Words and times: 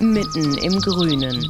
mitten 0.00 0.56
im 0.58 0.80
Grünen. 0.80 1.48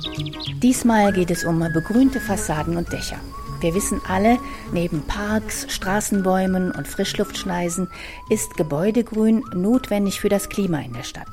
Diesmal 0.62 1.12
geht 1.12 1.30
es 1.30 1.44
um 1.44 1.58
begrünte 1.72 2.20
Fassaden 2.20 2.76
und 2.76 2.92
Dächer. 2.92 3.18
Wir 3.60 3.74
wissen 3.74 4.00
alle, 4.08 4.38
neben 4.72 5.02
Parks, 5.02 5.66
Straßenbäumen 5.68 6.70
und 6.70 6.86
Frischluftschneisen 6.86 7.88
ist 8.30 8.56
Gebäudegrün 8.56 9.42
notwendig 9.52 10.20
für 10.20 10.28
das 10.28 10.48
Klima 10.48 10.78
in 10.80 10.92
der 10.92 11.02
Stadt. 11.02 11.28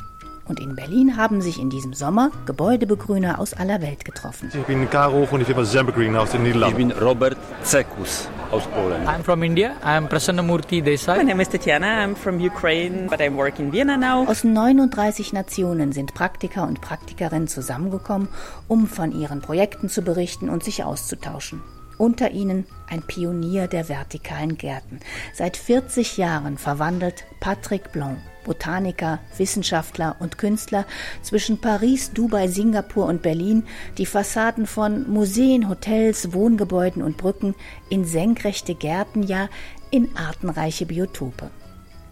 Und 0.47 0.59
in 0.59 0.75
Berlin 0.75 1.17
haben 1.17 1.41
sich 1.41 1.59
in 1.59 1.69
diesem 1.69 1.93
Sommer 1.93 2.31
Gebäudebegrüner 2.45 3.39
aus 3.39 3.53
aller 3.53 3.81
Welt 3.81 4.05
getroffen. 4.05 4.51
Ich 4.53 4.63
bin 4.65 4.89
Karo 4.89 5.27
und 5.29 5.41
ich 5.41 5.47
bin 5.47 5.65
Zembegreen 5.65 6.15
aus 6.15 6.31
den 6.31 6.43
Niederlanden. 6.43 6.89
Ich 6.89 6.95
bin 6.95 7.03
Robert 7.03 7.37
Zekus 7.63 8.29
aus 8.51 8.67
Polen. 8.67 9.07
I'm 9.07 9.23
from 9.23 9.43
India. 9.43 9.75
I'm 9.83 10.07
Prasannamurthy 10.07 10.81
Desai. 10.81 11.17
My 11.17 11.23
name 11.23 11.41
is 11.41 11.49
Tatiana. 11.49 12.03
I'm 12.03 12.15
from 12.15 12.39
Ukraine, 12.39 13.07
but 13.07 13.21
I 13.21 13.29
work 13.29 13.59
in 13.59 13.71
Vienna 13.71 13.97
now. 13.97 14.25
Aus 14.27 14.43
39 14.43 15.33
Nationen 15.33 15.91
sind 15.91 16.13
Praktiker 16.13 16.67
und 16.67 16.81
Praktikerinnen 16.81 17.47
zusammengekommen, 17.47 18.27
um 18.67 18.87
von 18.87 19.11
ihren 19.11 19.41
Projekten 19.41 19.89
zu 19.89 20.01
berichten 20.01 20.49
und 20.49 20.63
sich 20.63 20.83
auszutauschen. 20.83 21.61
Unter 21.97 22.31
ihnen 22.31 22.65
ein 22.89 23.03
Pionier 23.03 23.67
der 23.67 23.87
vertikalen 23.87 24.57
Gärten. 24.57 24.99
Seit 25.33 25.55
40 25.55 26.17
Jahren 26.17 26.57
verwandelt 26.57 27.23
Patrick 27.39 27.91
Blanc, 27.93 28.17
Botaniker, 28.45 29.19
Wissenschaftler 29.37 30.15
und 30.19 30.37
Künstler 30.37 30.85
zwischen 31.21 31.59
Paris, 31.59 32.13
Dubai, 32.13 32.47
Singapur 32.47 33.07
und 33.07 33.21
Berlin 33.21 33.63
die 33.97 34.05
Fassaden 34.05 34.65
von 34.67 35.11
Museen, 35.11 35.67
Hotels, 35.67 36.31
Wohngebäuden 36.31 37.01
und 37.01 37.17
Brücken 37.17 37.55
in 37.89 38.05
senkrechte 38.05 38.75
Gärten, 38.75 39.23
ja 39.23 39.49
in 39.91 40.15
artenreiche 40.15 40.85
Biotope. 40.85 41.49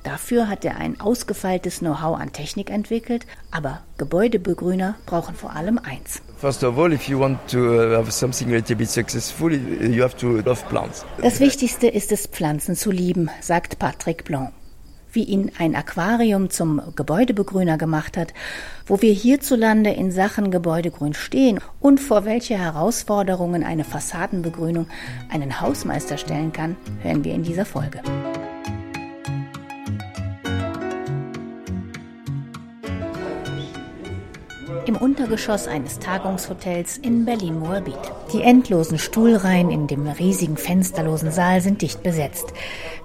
Dafür 0.03 0.49
hat 0.49 0.65
er 0.65 0.77
ein 0.77 0.99
ausgefeiltes 0.99 1.79
Know-how 1.79 2.19
an 2.19 2.33
Technik 2.33 2.69
entwickelt, 2.69 3.25
aber 3.51 3.81
Gebäudebegrüner 3.97 4.95
brauchen 5.05 5.33
vor 5.33 5.55
allem 5.55 5.77
eins. 5.77 6.21
Uh. 6.41 6.51
Das 11.21 11.39
Wichtigste 11.39 11.87
ist 11.87 12.11
es, 12.11 12.27
Pflanzen 12.27 12.75
zu 12.75 12.91
lieben, 12.91 13.29
sagt 13.39 13.79
Patrick 13.79 14.25
Blanc. 14.25 14.51
Wie 15.13 15.23
ihn 15.23 15.51
ein 15.59 15.75
Aquarium 15.75 16.49
zum 16.49 16.81
Gebäudebegrüner 16.95 17.77
gemacht 17.77 18.17
hat, 18.17 18.33
wo 18.87 19.01
wir 19.01 19.13
hierzulande 19.13 19.91
in 19.91 20.11
Sachen 20.11 20.49
Gebäudegrün 20.49 21.13
stehen 21.13 21.59
und 21.79 21.99
vor 21.99 22.25
welche 22.25 22.57
Herausforderungen 22.57 23.63
eine 23.63 23.83
Fassadenbegrünung 23.83 24.87
einen 25.31 25.61
Hausmeister 25.61 26.17
stellen 26.17 26.51
kann, 26.51 26.75
hören 27.03 27.23
wir 27.23 27.33
in 27.33 27.43
dieser 27.43 27.65
Folge. 27.65 28.01
Im 34.87 34.97
Untergeschoss 34.97 35.67
eines 35.67 35.99
Tagungshotels 35.99 36.97
in 36.97 37.25
Berlin-Moabit. 37.25 37.97
Die 38.33 38.41
endlosen 38.41 38.97
Stuhlreihen 38.97 39.71
in 39.71 39.87
dem 39.87 40.07
riesigen 40.07 40.57
fensterlosen 40.57 41.31
Saal 41.31 41.61
sind 41.61 41.81
dicht 41.81 42.03
besetzt. 42.03 42.53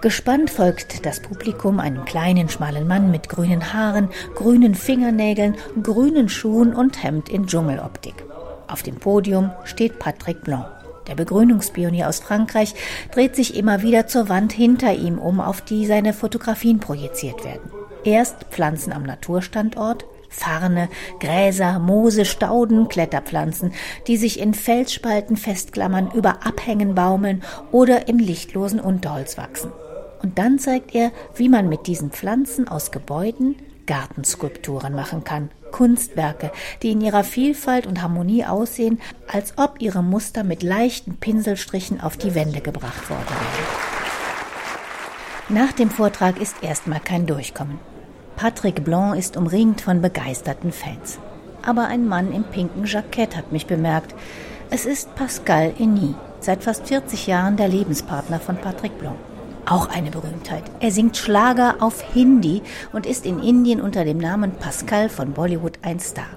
Gespannt 0.00 0.50
folgt 0.50 1.06
das 1.06 1.20
Publikum 1.20 1.80
einem 1.80 2.04
kleinen, 2.04 2.48
schmalen 2.48 2.86
Mann 2.86 3.10
mit 3.10 3.28
grünen 3.28 3.72
Haaren, 3.72 4.08
grünen 4.34 4.74
Fingernägeln, 4.74 5.56
grünen 5.82 6.28
Schuhen 6.28 6.74
und 6.74 7.02
Hemd 7.02 7.28
in 7.28 7.46
Dschungeloptik. 7.46 8.14
Auf 8.66 8.82
dem 8.82 8.96
Podium 8.96 9.50
steht 9.64 9.98
Patrick 9.98 10.42
Blanc. 10.42 10.66
Der 11.08 11.14
Begrünungspionier 11.14 12.08
aus 12.08 12.20
Frankreich 12.20 12.74
dreht 13.12 13.34
sich 13.34 13.56
immer 13.56 13.82
wieder 13.82 14.06
zur 14.06 14.28
Wand 14.28 14.52
hinter 14.52 14.92
ihm 14.92 15.18
um, 15.18 15.40
auf 15.40 15.62
die 15.62 15.86
seine 15.86 16.12
Fotografien 16.12 16.80
projiziert 16.80 17.44
werden. 17.44 17.70
Erst 18.04 18.44
Pflanzen 18.50 18.92
am 18.92 19.02
Naturstandort, 19.04 20.04
Farne, 20.38 20.88
Gräser, 21.20 21.78
Moose, 21.78 22.24
Stauden, 22.24 22.88
Kletterpflanzen, 22.88 23.72
die 24.06 24.16
sich 24.16 24.40
in 24.40 24.54
Felsspalten 24.54 25.36
festklammern, 25.36 26.10
über 26.12 26.46
Abhängen 26.46 26.94
baumeln 26.94 27.42
oder 27.72 28.08
im 28.08 28.18
lichtlosen 28.18 28.80
Unterholz 28.80 29.36
wachsen. 29.36 29.72
Und 30.22 30.38
dann 30.38 30.58
zeigt 30.58 30.94
er, 30.94 31.12
wie 31.34 31.48
man 31.48 31.68
mit 31.68 31.86
diesen 31.86 32.10
Pflanzen 32.10 32.66
aus 32.68 32.90
Gebäuden 32.90 33.56
Gartenskulpturen 33.88 34.94
machen 34.94 35.24
kann. 35.24 35.50
Kunstwerke, 35.72 36.52
die 36.82 36.92
in 36.92 37.00
ihrer 37.00 37.24
Vielfalt 37.24 37.86
und 37.86 38.00
Harmonie 38.02 38.44
aussehen, 38.44 39.00
als 39.26 39.54
ob 39.56 39.80
ihre 39.80 40.02
Muster 40.02 40.44
mit 40.44 40.62
leichten 40.62 41.16
Pinselstrichen 41.16 42.00
auf 42.00 42.16
die 42.16 42.34
Wände 42.34 42.60
gebracht 42.60 43.10
worden 43.10 43.26
wären. 45.48 45.64
Nach 45.66 45.72
dem 45.72 45.90
Vortrag 45.90 46.40
ist 46.40 46.62
erstmal 46.62 47.00
kein 47.00 47.26
Durchkommen. 47.26 47.80
Patrick 48.38 48.84
Blanc 48.84 49.18
ist 49.18 49.36
umringt 49.36 49.80
von 49.80 50.00
begeisterten 50.00 50.70
Fans. 50.70 51.18
Aber 51.66 51.86
ein 51.86 52.06
Mann 52.06 52.32
im 52.32 52.44
pinken 52.44 52.84
Jackett 52.84 53.36
hat 53.36 53.50
mich 53.50 53.66
bemerkt. 53.66 54.14
Es 54.70 54.86
ist 54.86 55.12
Pascal 55.16 55.74
Eni, 55.76 56.14
seit 56.38 56.62
fast 56.62 56.86
40 56.86 57.26
Jahren 57.26 57.56
der 57.56 57.66
Lebenspartner 57.66 58.38
von 58.38 58.56
Patrick 58.56 58.96
Blanc. 58.96 59.16
Auch 59.66 59.88
eine 59.88 60.12
Berühmtheit. 60.12 60.62
Er 60.78 60.92
singt 60.92 61.16
Schlager 61.16 61.78
auf 61.80 62.00
Hindi 62.14 62.62
und 62.92 63.06
ist 63.06 63.26
in 63.26 63.42
Indien 63.42 63.80
unter 63.80 64.04
dem 64.04 64.18
Namen 64.18 64.52
Pascal 64.52 65.08
von 65.08 65.32
Bollywood 65.32 65.80
ein 65.82 65.98
Star. 65.98 66.28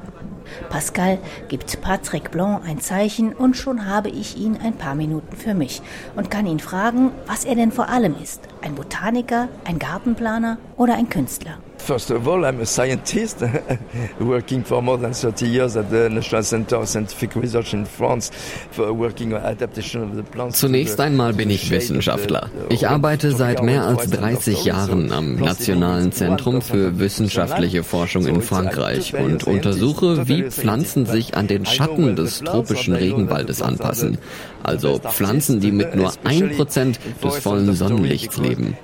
Pascal 0.72 1.20
gibt 1.50 1.82
Patrick 1.82 2.32
Blanc 2.32 2.66
ein 2.68 2.80
Zeichen 2.80 3.32
und 3.32 3.56
schon 3.56 3.86
habe 3.86 4.10
ich 4.10 4.38
ihn 4.38 4.58
ein 4.58 4.74
paar 4.74 4.96
Minuten 4.96 5.38
für 5.38 5.54
mich 5.54 5.84
und 6.16 6.32
kann 6.32 6.48
ihn 6.48 6.60
fragen, 6.60 7.12
was 7.28 7.46
er 7.46 7.54
denn 7.54 7.72
vor 7.72 7.90
allem 7.90 8.16
ist. 8.20 8.42
Ein 8.64 8.74
Botaniker, 8.74 9.50
ein 9.66 9.78
Gartenplaner 9.78 10.58
oder 10.78 10.96
ein 10.96 11.08
Künstler. 11.08 11.60
First 11.86 12.12
of 12.12 12.28
all, 12.28 12.46
I'm 12.46 12.62
a 12.62 12.66
scientist 12.66 13.42
working 14.19 14.64
for 14.64 14.81
more 14.84 14.97
than 14.97 15.14
30 15.14 15.47
years 15.47 15.75
at 15.75 15.90
the 15.90 16.09
National 16.09 16.44
Center 16.44 16.75
of 16.75 16.88
Scientific 16.88 17.36
Research 17.36 17.74
in 17.74 17.86
France 17.86 18.30
for 18.72 18.94
working 18.94 19.34
on 19.34 19.42
adaptation 19.42 20.03
of 20.03 20.16
the 20.16 20.22
plants. 20.22 20.59
Zunächst 20.59 21.00
einmal 21.00 21.34
bin 21.34 21.50
ich 21.50 21.72
Wissenschaftler. 21.72 22.50
Ich 22.70 22.88
arbeite 22.88 23.31
seit 23.31 23.64
mehr 23.64 23.84
als 23.84 24.09
30 24.12 24.64
Jahren 24.64 25.12
am 25.12 25.36
Nationalen 25.36 26.12
Zentrum 26.12 26.62
für 26.62 27.00
wissenschaftliche 27.00 27.84
Forschung 27.84 28.28
in 28.28 28.41
Frankreich 28.44 29.16
und 29.16 29.46
untersuche, 29.46 30.28
wie 30.28 30.44
Pflanzen 30.44 31.08
sich 31.08 31.36
an 31.36 31.47
den 31.47 31.66
Schatten 31.66 32.16
des 32.16 32.41
tropischen 32.41 32.94
Regenwaldes 32.94 33.61
anpassen. 33.61 34.20
Also 34.64 35.00
Pflanzen, 35.00 35.59
die 35.59 35.72
mit 35.72 35.96
nur 35.96 36.14
ein 36.23 36.52
Prozent 36.56 37.00
des 37.23 37.38
vollen 37.38 37.73
Sonnenlichts 37.73 38.38
leben. 38.38 38.78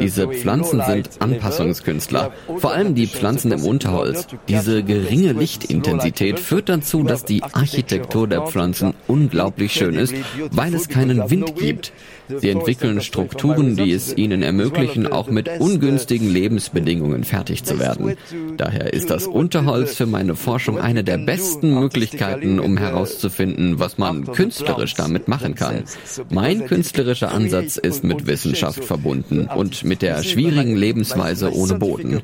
Diese 0.00 0.28
Pflanzen 0.28 0.82
sind 0.86 1.10
Anpassungskünstler. 1.18 2.32
Vor 2.58 2.72
allem 2.72 2.94
die 2.94 3.06
Pflanzen 3.06 3.52
im 3.52 3.64
Unterholz. 3.64 4.26
Diese 4.48 4.82
geringe 4.82 5.32
Lichtintensität 5.32 6.40
führt 6.40 6.68
dazu, 6.68 7.02
dass 7.02 7.24
die 7.24 7.42
Architektur 7.42 8.26
der 8.26 8.42
Pflanzen 8.42 8.94
unglaublich 9.06 9.72
schön 9.72 9.94
ist, 9.94 10.14
weil 10.50 10.74
es 10.74 10.88
keinen 10.88 11.30
Wind 11.30 11.56
gibt. 11.56 11.92
Sie 12.36 12.50
entwickeln 12.50 13.00
Strukturen, 13.00 13.76
die 13.76 13.92
es 13.92 14.16
ihnen 14.16 14.42
ermöglichen, 14.42 15.06
auch 15.06 15.28
mit 15.28 15.48
ungünstigen 15.58 16.30
Lebensbedingungen 16.30 17.24
fertig 17.24 17.64
zu 17.64 17.78
werden. 17.78 18.16
Daher 18.56 18.92
ist 18.92 19.10
das 19.10 19.26
Unterholz 19.26 19.96
für 19.96 20.06
meine 20.06 20.34
Forschung 20.34 20.78
eine 20.78 21.04
der 21.04 21.18
besten 21.18 21.74
Möglichkeiten, 21.74 22.60
um 22.60 22.76
herauszufinden, 22.76 23.78
was 23.78 23.98
man 23.98 24.26
künstlerisch 24.26 24.94
damit 24.94 25.28
machen 25.28 25.54
kann. 25.54 25.84
Mein 26.30 26.66
künstlerischer 26.66 27.32
Ansatz 27.32 27.76
ist 27.76 28.04
mit 28.04 28.26
Wissenschaft 28.26 28.84
verbunden 28.84 29.48
und 29.54 29.84
mit 29.84 30.02
der 30.02 30.22
schwierigen 30.22 30.76
Lebensweise 30.76 31.52
ohne 31.54 31.74
Boden. 31.74 32.22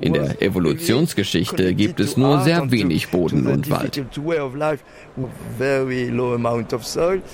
In 0.00 0.12
der 0.12 0.42
Evolutionsgeschichte 0.42 1.74
gibt 1.74 2.00
es 2.00 2.16
nur 2.16 2.42
sehr 2.42 2.70
wenig 2.70 3.08
Boden 3.08 3.46
und 3.46 3.70
Wald. 3.70 4.02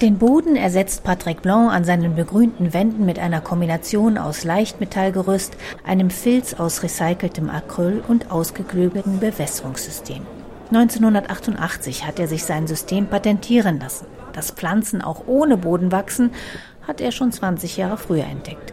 Den 0.01 0.19
Boden 0.19 0.57
ersetzt 0.57 1.05
Patrick 1.05 1.43
Blanc 1.43 1.73
an 1.73 1.85
seinen 1.85 2.12
begrünten 2.13 2.73
Wänden 2.73 3.05
mit 3.05 3.19
einer 3.19 3.41
Kombination 3.41 4.19
aus 4.19 4.45
Leichtmetallgerüst, 4.45 5.57
einem 5.85 6.11
Filz 6.11 6.55
aus 6.55 6.83
recyceltem 6.83 7.51
Acryl 7.51 8.03
und 8.07 8.31
ausgeklügeltem 8.31 9.19
Bewässerungssystem. 9.19 10.27
1988 10.71 12.07
hat 12.07 12.19
er 12.19 12.29
sich 12.29 12.45
sein 12.45 12.67
System 12.67 13.07
patentieren 13.07 13.79
lassen. 13.81 14.07
Dass 14.33 14.51
Pflanzen 14.51 15.03
auch 15.03 15.25
ohne 15.27 15.57
Boden 15.57 15.93
wachsen, 15.93 16.31
hat 16.87 17.01
er 17.01 17.13
schon 17.13 17.33
20 17.33 17.77
Jahre 17.77 17.99
früher 17.99 18.25
entdeckt. 18.25 18.72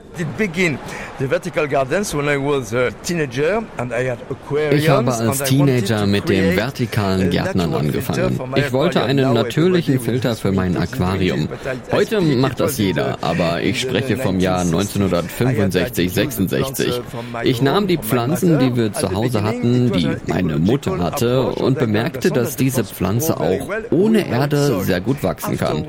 Ich 4.71 4.89
habe 4.89 5.13
als 5.13 5.43
Teenager 5.43 6.05
mit 6.05 6.29
dem 6.29 6.55
vertikalen 6.55 7.29
Gärtnern 7.29 7.73
angefangen. 7.73 8.39
Ich 8.55 8.71
wollte 8.71 9.03
einen 9.03 9.33
natürlichen 9.33 9.99
Filter 9.99 10.35
für 10.35 10.51
mein 10.51 10.77
Aquarium. 10.77 11.49
Heute 11.91 12.21
macht 12.21 12.59
das 12.59 12.77
jeder, 12.77 13.17
aber 13.21 13.61
ich 13.61 13.81
spreche 13.81 14.17
vom 14.17 14.39
Jahr 14.39 14.61
1965, 14.61 16.13
66. 16.13 17.01
Ich 17.43 17.61
nahm 17.61 17.87
die 17.87 17.97
Pflanzen, 17.97 18.59
die 18.59 18.75
wir 18.75 18.93
zu 18.93 19.11
Hause 19.13 19.43
hatten, 19.43 19.91
die 19.91 20.09
meine 20.27 20.57
Mutter 20.57 20.97
hatte, 20.99 21.43
und 21.43 21.79
bemerkte, 21.79 22.29
dass 22.29 22.55
diese 22.55 22.83
Pflanze 22.83 23.39
auch 23.39 23.69
ohne 23.91 24.27
Erde 24.27 24.81
sehr 24.81 25.01
gut 25.01 25.23
wachsen 25.23 25.57
kann. 25.57 25.85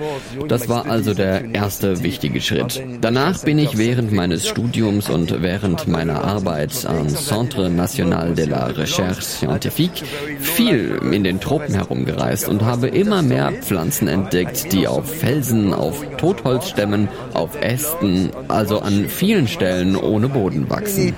Das 0.48 0.68
war 0.68 0.86
also 0.86 1.14
der 1.14 1.54
erste 1.54 2.02
wichtige 2.02 2.40
Schritt. 2.40 2.82
Danach 3.00 3.42
bin 3.44 3.58
ich 3.58 3.78
während 3.78 4.12
meines 4.20 4.46
Studiums 4.46 5.08
und 5.08 5.40
während 5.40 5.88
meiner 5.88 6.22
Arbeit 6.22 6.84
am 6.84 7.08
Centre 7.08 7.70
National 7.70 8.34
de 8.34 8.44
la 8.44 8.66
Recherche 8.66 9.22
Scientifique 9.22 10.04
viel 10.38 11.00
in 11.10 11.24
den 11.24 11.40
Tropen 11.40 11.72
herumgereist 11.72 12.46
und 12.46 12.62
habe 12.62 12.88
immer 12.88 13.22
mehr 13.22 13.50
Pflanzen 13.50 14.08
entdeckt, 14.08 14.74
die 14.74 14.86
auf 14.86 15.08
Felsen, 15.10 15.72
auf 15.72 16.04
Totholzstämmen, 16.18 17.08
auf 17.32 17.58
Ästen, 17.62 18.28
also 18.48 18.80
an 18.80 19.06
vielen 19.08 19.48
Stellen 19.48 19.96
ohne 19.96 20.28
Boden 20.28 20.68
wachsen. 20.68 21.14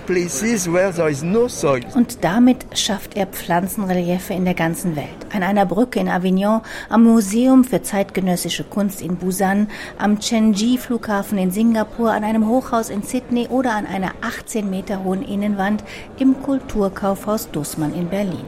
Und 1.97 2.19
damit 2.23 2.59
schafft 2.75 3.17
er 3.17 3.27
Pflanzenreliefe 3.27 4.33
in 4.33 4.45
der 4.45 4.55
ganzen 4.55 4.95
Welt. 4.95 5.09
An 5.35 5.43
einer 5.43 5.67
Brücke 5.67 5.99
in 5.99 6.09
Avignon, 6.09 6.61
am 6.89 7.03
Museum 7.03 7.65
für 7.65 7.83
zeitgenössische 7.83 8.63
Kunst 8.63 9.03
in 9.03 9.17
Busan, 9.17 9.67
am 9.99 10.21
Chenji-Flughafen 10.21 11.37
in 11.39 11.51
Singapur, 11.51 12.13
an 12.13 12.23
einem 12.23 12.47
Hochhaus 12.47 12.82
in 12.91 13.03
Sydney 13.03 13.49
oder 13.49 13.73
an 13.73 13.87
einer 13.87 14.13
18 14.21 14.69
Meter 14.69 15.05
hohen 15.05 15.23
Innenwand 15.23 15.85
im 16.19 16.43
Kulturkaufhaus 16.43 17.51
Dussmann 17.51 17.95
in 17.95 18.09
Berlin. 18.09 18.45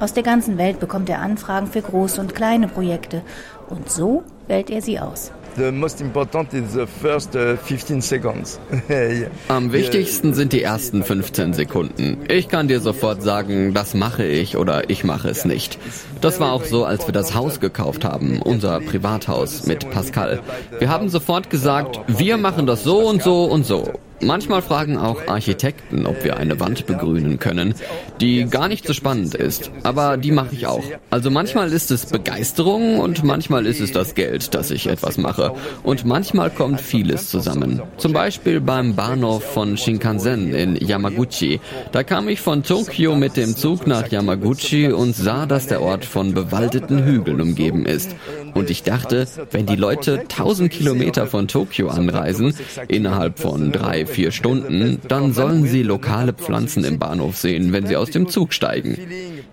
Aus 0.00 0.12
der 0.12 0.22
ganzen 0.22 0.58
Welt 0.58 0.80
bekommt 0.80 1.08
er 1.08 1.20
Anfragen 1.20 1.66
für 1.66 1.82
große 1.82 2.20
und 2.20 2.34
kleine 2.34 2.68
Projekte 2.68 3.22
und 3.68 3.90
so 3.90 4.24
wählt 4.48 4.70
er 4.70 4.82
sie 4.82 4.98
aus. 4.98 5.30
The 5.56 5.70
most 5.70 6.00
important 6.00 6.52
is 6.52 6.72
the 6.72 6.86
first 6.86 7.32
15 7.32 7.98
uh, 7.98 8.00
seconds. 8.00 8.58
Am 9.48 9.72
wichtigsten 9.72 10.34
sind 10.34 10.52
die 10.52 10.62
ersten 10.62 11.04
15 11.04 11.52
Sekunden. 11.52 12.18
Ich 12.28 12.48
kann 12.48 12.66
dir 12.66 12.80
sofort 12.80 13.22
sagen, 13.22 13.72
das 13.72 13.94
mache 13.94 14.24
ich 14.24 14.56
oder 14.56 14.90
ich 14.90 15.04
mache 15.04 15.28
es 15.28 15.44
nicht. 15.44 15.78
Das 16.20 16.40
war 16.40 16.52
auch 16.52 16.64
so, 16.64 16.84
als 16.84 17.06
wir 17.06 17.12
das 17.12 17.34
Haus 17.34 17.60
gekauft 17.60 18.04
haben, 18.04 18.42
unser 18.42 18.80
Privathaus 18.80 19.66
mit 19.66 19.88
Pascal. 19.90 20.40
Wir 20.80 20.88
haben 20.88 21.08
sofort 21.08 21.50
gesagt, 21.50 22.00
wir 22.08 22.36
machen 22.36 22.66
das 22.66 22.82
so 22.82 23.08
und 23.08 23.22
so 23.22 23.44
und 23.44 23.64
so. 23.64 23.92
Manchmal 24.24 24.62
fragen 24.62 24.96
auch 24.96 25.28
Architekten, 25.28 26.06
ob 26.06 26.24
wir 26.24 26.38
eine 26.38 26.58
Wand 26.58 26.86
begrünen 26.86 27.38
können, 27.38 27.74
die 28.22 28.44
gar 28.44 28.68
nicht 28.68 28.86
so 28.86 28.94
spannend 28.94 29.34
ist, 29.34 29.70
aber 29.82 30.16
die 30.16 30.30
mache 30.30 30.54
ich 30.54 30.66
auch. 30.66 30.82
Also 31.10 31.30
manchmal 31.30 31.70
ist 31.70 31.90
es 31.90 32.06
Begeisterung 32.06 33.00
und 33.00 33.22
manchmal 33.22 33.66
ist 33.66 33.80
es 33.80 33.92
das 33.92 34.14
Geld, 34.14 34.54
dass 34.54 34.70
ich 34.70 34.86
etwas 34.86 35.18
mache. 35.18 35.52
Und 35.82 36.06
manchmal 36.06 36.48
kommt 36.50 36.80
vieles 36.80 37.28
zusammen. 37.28 37.82
Zum 37.98 38.14
Beispiel 38.14 38.62
beim 38.62 38.94
Bahnhof 38.94 39.44
von 39.44 39.76
Shinkansen 39.76 40.54
in 40.54 40.76
Yamaguchi. 40.76 41.60
Da 41.92 42.02
kam 42.02 42.28
ich 42.28 42.40
von 42.40 42.62
Tokio 42.62 43.16
mit 43.16 43.36
dem 43.36 43.54
Zug 43.54 43.86
nach 43.86 44.08
Yamaguchi 44.10 44.90
und 44.90 45.14
sah, 45.14 45.44
dass 45.44 45.66
der 45.66 45.82
Ort 45.82 46.06
von 46.06 46.32
bewaldeten 46.32 47.04
Hügeln 47.04 47.42
umgeben 47.42 47.84
ist. 47.84 48.16
Und 48.54 48.70
ich 48.70 48.84
dachte, 48.84 49.26
wenn 49.50 49.66
die 49.66 49.76
Leute 49.76 50.20
1000 50.20 50.70
Kilometer 50.70 51.26
von 51.26 51.46
Tokio 51.46 51.88
anreisen, 51.88 52.54
innerhalb 52.88 53.38
von 53.38 53.70
drei, 53.72 54.06
vier 54.14 54.30
Stunden, 54.30 55.00
dann 55.08 55.32
sollen 55.32 55.66
sie 55.66 55.82
lokale 55.82 56.32
Pflanzen 56.32 56.84
im 56.84 56.98
Bahnhof 56.98 57.36
sehen, 57.36 57.72
wenn 57.72 57.86
sie 57.86 57.96
aus 57.96 58.10
dem 58.10 58.28
Zug 58.28 58.52
steigen. 58.52 58.96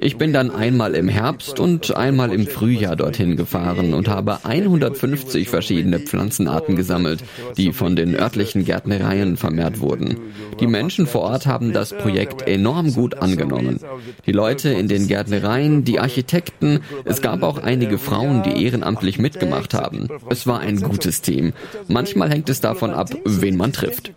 Ich 0.03 0.17
bin 0.17 0.33
dann 0.33 0.49
einmal 0.49 0.95
im 0.95 1.07
Herbst 1.07 1.59
und 1.59 1.95
einmal 1.95 2.33
im 2.33 2.47
Frühjahr 2.47 2.95
dorthin 2.95 3.35
gefahren 3.35 3.93
und 3.93 4.07
habe 4.07 4.43
150 4.43 5.47
verschiedene 5.47 5.99
Pflanzenarten 5.99 6.75
gesammelt, 6.75 7.23
die 7.55 7.71
von 7.71 7.95
den 7.95 8.15
örtlichen 8.15 8.65
Gärtnereien 8.65 9.37
vermehrt 9.37 9.79
wurden. 9.79 10.17
Die 10.59 10.65
Menschen 10.65 11.05
vor 11.05 11.21
Ort 11.21 11.45
haben 11.45 11.71
das 11.71 11.93
Projekt 11.93 12.47
enorm 12.47 12.91
gut 12.95 13.19
angenommen. 13.19 13.79
Die 14.25 14.31
Leute 14.31 14.69
in 14.69 14.87
den 14.87 15.07
Gärtnereien, 15.07 15.83
die 15.83 15.99
Architekten, 15.99 16.79
es 17.05 17.21
gab 17.21 17.43
auch 17.43 17.59
einige 17.59 17.99
Frauen, 17.99 18.41
die 18.41 18.65
ehrenamtlich 18.65 19.19
mitgemacht 19.19 19.75
haben. 19.75 20.07
Es 20.31 20.47
war 20.47 20.61
ein 20.61 20.81
gutes 20.81 21.21
Team. 21.21 21.53
Manchmal 21.87 22.31
hängt 22.31 22.49
es 22.49 22.59
davon 22.59 22.89
ab, 22.89 23.11
wen 23.23 23.55
man 23.55 23.71
trifft. 23.71 24.11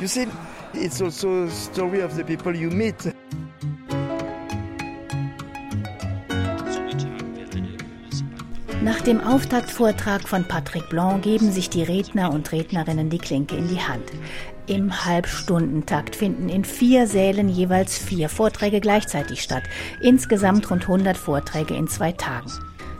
You 0.00 0.08
see, 0.08 0.26
it's 0.74 1.00
also 1.00 1.44
a 1.44 1.48
story 1.50 2.02
of 2.02 2.12
the 2.12 2.24
people 2.24 2.56
you 2.56 2.70
meet. 2.70 2.96
Nach 8.80 9.00
dem 9.00 9.20
Auftaktvortrag 9.20 10.28
von 10.28 10.44
Patrick 10.44 10.88
Blanc 10.88 11.24
geben 11.24 11.50
sich 11.50 11.68
die 11.68 11.82
Redner 11.82 12.32
und 12.32 12.52
Rednerinnen 12.52 13.10
die 13.10 13.18
Klinke 13.18 13.56
in 13.56 13.66
die 13.66 13.80
Hand. 13.80 14.04
Im 14.68 15.04
Halbstundentakt 15.04 16.14
finden 16.14 16.48
in 16.48 16.64
vier 16.64 17.08
Sälen 17.08 17.48
jeweils 17.48 17.98
vier 17.98 18.28
Vorträge 18.28 18.80
gleichzeitig 18.80 19.42
statt. 19.42 19.64
Insgesamt 20.00 20.70
rund 20.70 20.82
100 20.82 21.16
Vorträge 21.16 21.74
in 21.74 21.88
zwei 21.88 22.12
Tagen. 22.12 22.52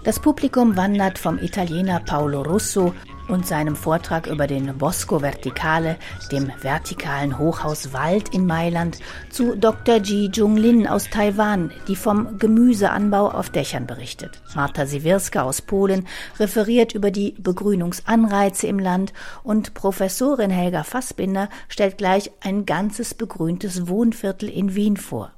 Das 0.02 0.19
Publikum 0.19 0.76
wandert 0.76 1.16
vom 1.16 1.38
Italiener 1.38 2.00
Paolo 2.00 2.42
Russo 2.42 2.92
und 3.28 3.46
seinem 3.46 3.76
Vortrag 3.76 4.26
über 4.26 4.46
den 4.46 4.76
Bosco 4.78 5.20
Verticale, 5.20 5.96
dem 6.32 6.50
vertikalen 6.60 7.38
Hochhaus 7.38 7.92
Wald 7.92 8.34
in 8.34 8.46
Mailand, 8.46 8.98
zu 9.30 9.54
Dr. 9.54 9.96
Ji 9.96 10.30
Jung 10.32 10.56
Lin 10.56 10.86
aus 10.86 11.10
Taiwan, 11.10 11.70
die 11.86 11.96
vom 11.96 12.38
Gemüseanbau 12.38 13.30
auf 13.30 13.50
Dächern 13.50 13.86
berichtet. 13.86 14.40
Marta 14.54 14.86
Siwirska 14.86 15.42
aus 15.42 15.62
Polen 15.62 16.06
referiert 16.38 16.94
über 16.94 17.11
die 17.11 17.35
Begrünungsanreize 17.38 18.66
im 18.66 18.78
Land 18.78 19.12
und 19.42 19.75
Professorin 19.75 20.50
Helga 20.50 20.82
Fassbinder 20.82 21.49
stellt 21.68 21.99
gleich 21.99 22.30
ein 22.40 22.66
ganzes 22.66 23.14
begrüntes 23.14 23.88
Wohnviertel 23.88 24.49
in 24.49 24.75
Wien 24.75 24.97
vor 24.97 25.32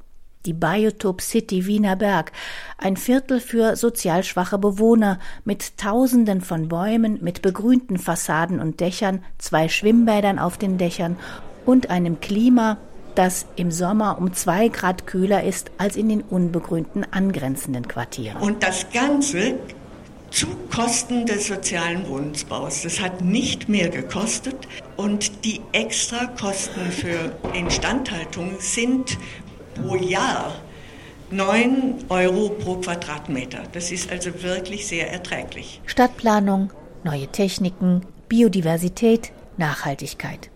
die 0.46 0.52
Biotop 0.52 1.20
City 1.20 1.66
Wiener 1.66 1.96
Berg, 1.96 2.32
ein 2.78 2.96
Viertel 2.96 3.40
für 3.40 3.76
sozial 3.76 4.24
schwache 4.24 4.58
Bewohner 4.58 5.18
mit 5.44 5.76
Tausenden 5.76 6.40
von 6.40 6.68
Bäumen, 6.68 7.18
mit 7.22 7.42
begrünten 7.42 7.98
Fassaden 7.98 8.60
und 8.60 8.80
Dächern, 8.80 9.22
zwei 9.38 9.68
Schwimmbädern 9.68 10.38
auf 10.38 10.56
den 10.56 10.78
Dächern 10.78 11.16
und 11.66 11.90
einem 11.90 12.20
Klima, 12.20 12.78
das 13.14 13.46
im 13.56 13.70
Sommer 13.70 14.18
um 14.18 14.32
zwei 14.32 14.68
Grad 14.68 15.06
kühler 15.06 15.44
ist 15.44 15.70
als 15.78 15.96
in 15.96 16.08
den 16.08 16.22
unbegrünten 16.22 17.04
angrenzenden 17.12 17.86
Quartieren. 17.86 18.40
Und 18.40 18.62
das 18.62 18.86
Ganze 18.92 19.56
zu 20.30 20.46
Kosten 20.74 21.26
des 21.26 21.48
sozialen 21.48 22.08
Wohnungsbaus. 22.08 22.82
Das 22.82 23.00
hat 23.00 23.20
nicht 23.20 23.68
mehr 23.68 23.88
gekostet 23.88 24.56
und 24.96 25.44
die 25.44 25.60
Extrakosten 25.72 26.90
für 26.90 27.32
Instandhaltung 27.52 28.52
sind 28.60 29.18
pro 29.74 29.96
Jahr 29.96 30.52
9 31.30 32.06
Euro 32.08 32.48
pro 32.48 32.76
Quadratmeter. 32.76 33.60
Das 33.72 33.92
ist 33.92 34.10
also 34.10 34.42
wirklich 34.42 34.86
sehr 34.86 35.12
erträglich. 35.12 35.80
Stadtplanung, 35.86 36.72
neue 37.04 37.28
Techniken, 37.28 38.02
Biodiversität, 38.28 39.32
Nachhaltigkeit. 39.56 40.50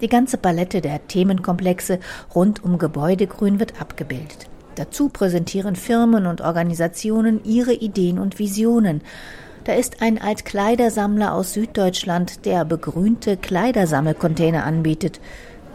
Die 0.00 0.08
ganze 0.08 0.38
Palette 0.38 0.80
der 0.80 1.06
Themenkomplexe 1.08 1.98
rund 2.34 2.62
um 2.64 2.78
Gebäudegrün 2.78 3.58
wird 3.58 3.80
abgebildet. 3.80 4.46
Dazu 4.76 5.08
präsentieren 5.08 5.76
Firmen 5.76 6.26
und 6.26 6.40
Organisationen 6.40 7.44
ihre 7.44 7.74
Ideen 7.74 8.18
und 8.18 8.38
Visionen. 8.38 9.02
Da 9.64 9.74
ist 9.74 10.00
ein 10.00 10.20
Altkleidersammler 10.20 11.34
aus 11.34 11.52
Süddeutschland, 11.52 12.46
der 12.46 12.64
begrünte 12.64 13.36
Kleidersammelcontainer 13.36 14.64
anbietet 14.64 15.20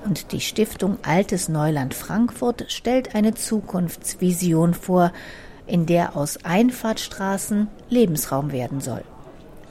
und 0.05 0.31
die 0.31 0.41
Stiftung 0.41 0.97
Altes 1.03 1.50
Neuland 1.50 1.93
Frankfurt 1.93 2.65
stellt 2.69 3.15
eine 3.15 3.33
Zukunftsvision 3.33 4.74
vor, 4.74 5.12
in 5.67 5.85
der 5.85 6.15
aus 6.15 6.38
Einfahrtstraßen 6.43 7.67
Lebensraum 7.89 8.51
werden 8.51 8.81
soll. 8.81 9.03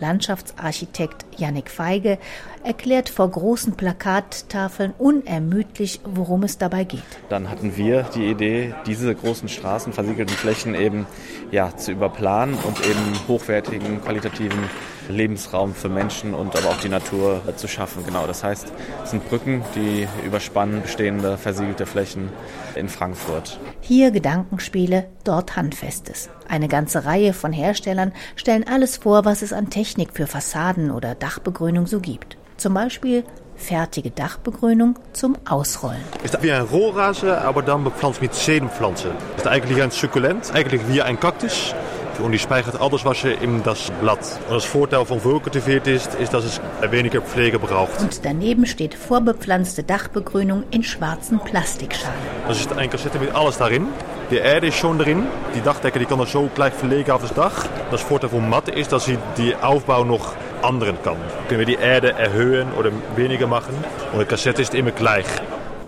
Landschaftsarchitekt 0.00 1.24
Yannick 1.36 1.70
Feige 1.70 2.18
erklärt 2.64 3.08
vor 3.08 3.30
großen 3.30 3.74
Plakattafeln 3.74 4.92
unermüdlich, 4.98 6.00
worum 6.04 6.42
es 6.42 6.58
dabei 6.58 6.84
geht. 6.84 7.02
Dann 7.28 7.48
hatten 7.48 7.76
wir 7.76 8.02
die 8.14 8.26
Idee, 8.26 8.74
diese 8.86 9.14
großen 9.14 9.48
Straßen, 9.48 9.92
versiegelten 9.92 10.34
Flächen 10.34 10.74
eben 10.74 11.06
ja, 11.52 11.76
zu 11.76 11.92
überplanen 11.92 12.56
und 12.56 12.84
eben 12.84 13.28
hochwertigen, 13.28 14.02
qualitativen 14.02 14.68
Lebensraum 15.08 15.74
für 15.74 15.88
Menschen 15.88 16.34
und 16.34 16.56
aber 16.56 16.70
auch 16.70 16.80
die 16.80 16.88
Natur 16.88 17.42
zu 17.56 17.68
schaffen. 17.68 18.04
Genau, 18.06 18.26
das 18.26 18.44
heißt, 18.44 18.72
es 19.02 19.10
sind 19.10 19.28
Brücken, 19.28 19.62
die 19.74 20.06
überspannen 20.24 20.82
bestehende 20.82 21.36
versiegelte 21.36 21.86
Flächen 21.86 22.30
in 22.74 22.88
Frankfurt. 22.88 23.58
Hier 23.80 24.10
Gedankenspiele, 24.10 25.06
dort 25.24 25.56
Handfestes. 25.56 26.30
Eine 26.48 26.68
ganze 26.68 27.04
Reihe 27.04 27.32
von 27.32 27.52
Herstellern 27.52 28.12
stellen 28.36 28.66
alles 28.66 28.96
vor, 28.98 29.24
was 29.24 29.42
es 29.42 29.52
an 29.52 29.70
Technik 29.70 30.10
für 30.12 30.26
Fassaden 30.26 30.90
oder 30.90 31.14
Dachbegrünung 31.14 31.86
so 31.86 32.00
gibt. 32.00 32.36
Zum 32.56 32.74
Beispiel 32.74 33.24
fertige 33.56 34.10
Dachbegrünung 34.10 34.98
zum 35.12 35.36
Ausrollen. 35.48 36.02
Ist 36.22 36.40
wie 36.42 36.52
ein 36.52 36.62
Rohrrasen, 36.62 37.30
aber 37.30 37.62
dann 37.62 37.84
bepflanzt 37.84 38.20
mit 38.20 38.34
Sedenpflanzen. 38.34 39.12
Ist 39.36 39.46
eigentlich 39.46 39.82
ein 39.82 39.90
Sukkulent, 39.90 40.52
eigentlich 40.52 40.80
wie 40.88 41.02
ein 41.02 41.18
Kaktus. 41.18 41.74
Und 42.20 42.32
die 42.32 42.38
speichert 42.38 42.80
alles, 42.80 43.04
was 43.04 43.24
in 43.24 43.62
das 43.62 43.90
Blatt. 44.00 44.20
Und 44.48 44.54
das 44.54 44.64
Vorteil 44.64 45.04
von 45.04 45.20
vollkultiviert 45.20 45.86
ist, 45.86 46.14
ist, 46.14 46.32
dass 46.32 46.44
es 46.44 46.60
weniger 46.90 47.20
Pflege 47.20 47.58
braucht. 47.58 48.00
Und 48.00 48.24
daneben 48.24 48.66
steht 48.66 48.94
vorbepflanzte 48.94 49.82
Dachbegrünung 49.82 50.64
in 50.70 50.82
schwarzen 50.82 51.40
Plastikschalen. 51.40 52.14
Das 52.48 52.60
ist 52.60 52.72
ein 52.72 52.90
Kassette 52.90 53.18
mit 53.18 53.34
alles 53.34 53.58
darin. 53.58 53.88
Die 54.30 54.36
Erde 54.36 54.68
ist 54.68 54.76
schon 54.76 54.98
drin. 54.98 55.24
Die 55.54 55.60
Dachdecke 55.60 55.98
die 55.98 56.06
kann 56.06 56.18
er 56.18 56.26
so 56.26 56.50
gleich 56.54 56.72
verlegen 56.72 57.10
auf 57.10 57.22
das 57.22 57.34
Dach. 57.34 57.66
Das 57.90 58.00
Vorteil 58.00 58.30
von 58.30 58.48
Matte 58.48 58.70
ist, 58.70 58.92
dass 58.92 59.04
sie 59.04 59.18
die 59.36 59.54
Aufbau 59.56 60.04
noch 60.04 60.34
anderen 60.62 60.96
kann. 61.02 61.16
Können 61.48 61.60
wir 61.60 61.66
die 61.66 61.74
Erde 61.74 62.12
erhöhen 62.12 62.72
oder 62.72 62.90
weniger 63.16 63.46
machen. 63.46 63.74
Und 64.12 64.20
die 64.20 64.24
Kassette 64.24 64.62
ist 64.62 64.74
immer 64.74 64.92
gleich. 64.92 65.26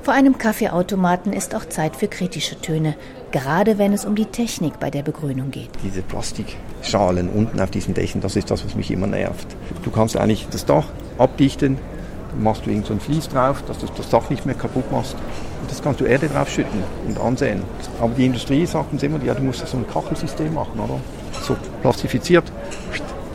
Vor 0.07 0.15
einem 0.15 0.39
Kaffeeautomaten 0.39 1.33
ist 1.33 1.53
auch 1.57 1.65
Zeit 1.65 1.97
für 1.97 2.07
kritische 2.07 2.61
Töne, 2.61 2.95
gerade 3.33 3.77
wenn 3.77 3.93
es 3.93 4.05
um 4.05 4.15
die 4.15 4.27
Technik 4.27 4.79
bei 4.79 4.89
der 4.89 5.03
Begrünung 5.03 5.51
geht. 5.51 5.71
Diese 5.83 6.01
Plastikschalen 6.01 7.29
unten 7.29 7.59
auf 7.59 7.73
diesen 7.73 7.93
Dächern, 7.93 8.21
das 8.21 8.37
ist 8.37 8.49
das, 8.49 8.65
was 8.65 8.77
mich 8.77 8.93
immer 8.93 9.09
nervt. 9.09 9.49
Du 9.83 9.91
kannst 9.91 10.17
eigentlich 10.17 10.47
das 10.53 10.65
Dach 10.65 10.85
abdichten, 11.19 11.79
machst 12.39 12.67
du 12.67 12.71
irgend 12.71 12.87
so 12.87 12.93
ein 12.93 13.01
Vlies 13.01 13.29
drauf, 13.29 13.65
dass 13.67 13.79
du 13.79 13.89
das 13.97 14.09
Dach 14.09 14.31
nicht 14.31 14.47
mehr 14.47 14.55
kaputt 14.55 14.93
machst. 14.93 15.17
Und 15.61 15.69
das 15.73 15.83
kannst 15.83 16.01
du 16.01 16.05
Erde 16.05 16.29
draufschütten 16.29 16.85
und 17.09 17.19
ansehen. 17.19 17.65
Aber 18.01 18.15
die 18.15 18.27
Industrie 18.27 18.65
sagt 18.65 18.93
uns 18.93 19.03
immer, 19.03 19.21
ja, 19.25 19.35
du 19.35 19.43
musst 19.43 19.67
so 19.67 19.77
ein 19.77 19.89
Kachelsystem 19.89 20.55
machen, 20.55 20.79
oder? 20.79 21.01
So 21.43 21.57
plastifiziert. 21.83 22.45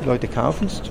Die 0.02 0.08
Leute 0.08 0.30
kaufen 0.30 0.68
es, 0.68 0.82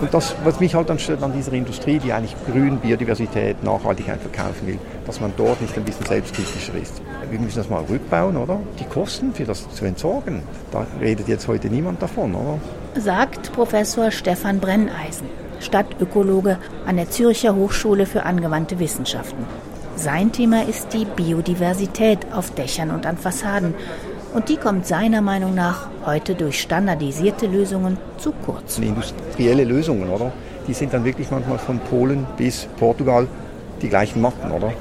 und 0.00 0.14
das, 0.14 0.34
was 0.44 0.60
mich 0.60 0.74
halt 0.74 0.88
dann 0.88 0.98
stört 0.98 1.22
an 1.22 1.32
dieser 1.32 1.52
Industrie, 1.52 1.98
die 1.98 2.12
eigentlich 2.12 2.34
Grün, 2.50 2.78
Biodiversität, 2.78 3.62
Nachhaltigkeit 3.62 4.20
verkaufen 4.20 4.66
will, 4.66 4.78
dass 5.06 5.20
man 5.20 5.32
dort 5.36 5.60
nicht 5.60 5.76
ein 5.76 5.84
bisschen 5.84 6.06
selbstkritischer 6.06 6.74
ist. 6.74 7.02
Wir 7.30 7.38
müssen 7.38 7.58
das 7.58 7.68
mal 7.68 7.84
rückbauen, 7.84 8.36
oder? 8.36 8.60
Die 8.78 8.84
Kosten 8.84 9.32
für 9.34 9.44
das 9.44 9.68
zu 9.70 9.84
entsorgen, 9.84 10.42
da 10.70 10.86
redet 11.00 11.28
jetzt 11.28 11.48
heute 11.48 11.68
niemand 11.68 12.02
davon, 12.02 12.34
oder? 12.34 12.58
Sagt 12.94 13.52
Professor 13.52 14.10
Stefan 14.10 14.60
Brenneisen, 14.60 15.28
Stadtökologe 15.60 16.58
an 16.86 16.96
der 16.96 17.10
Zürcher 17.10 17.54
Hochschule 17.54 18.06
für 18.06 18.22
angewandte 18.24 18.78
Wissenschaften. 18.78 19.44
Sein 19.96 20.30
Thema 20.30 20.64
ist 20.64 20.92
die 20.92 21.04
Biodiversität 21.04 22.20
auf 22.32 22.52
Dächern 22.52 22.92
und 22.92 23.04
an 23.04 23.18
Fassaden 23.18 23.74
und 24.38 24.48
die 24.48 24.56
kommt 24.56 24.86
seiner 24.86 25.20
Meinung 25.20 25.56
nach 25.56 25.88
heute 26.06 26.36
durch 26.36 26.60
standardisierte 26.60 27.48
Lösungen 27.48 27.98
zu 28.18 28.30
kurz. 28.30 28.78
Industrielle 28.78 29.64
Lösungen, 29.64 30.08
oder? 30.08 30.30
Die 30.68 30.74
sind 30.74 30.94
dann 30.94 31.04
wirklich 31.04 31.28
manchmal 31.32 31.58
von 31.58 31.80
Polen 31.80 32.24
bis 32.36 32.68
Portugal 32.78 33.26
die 33.82 33.88
gleichen 33.88 34.22
Matten, 34.22 34.52
oder? 34.52 34.72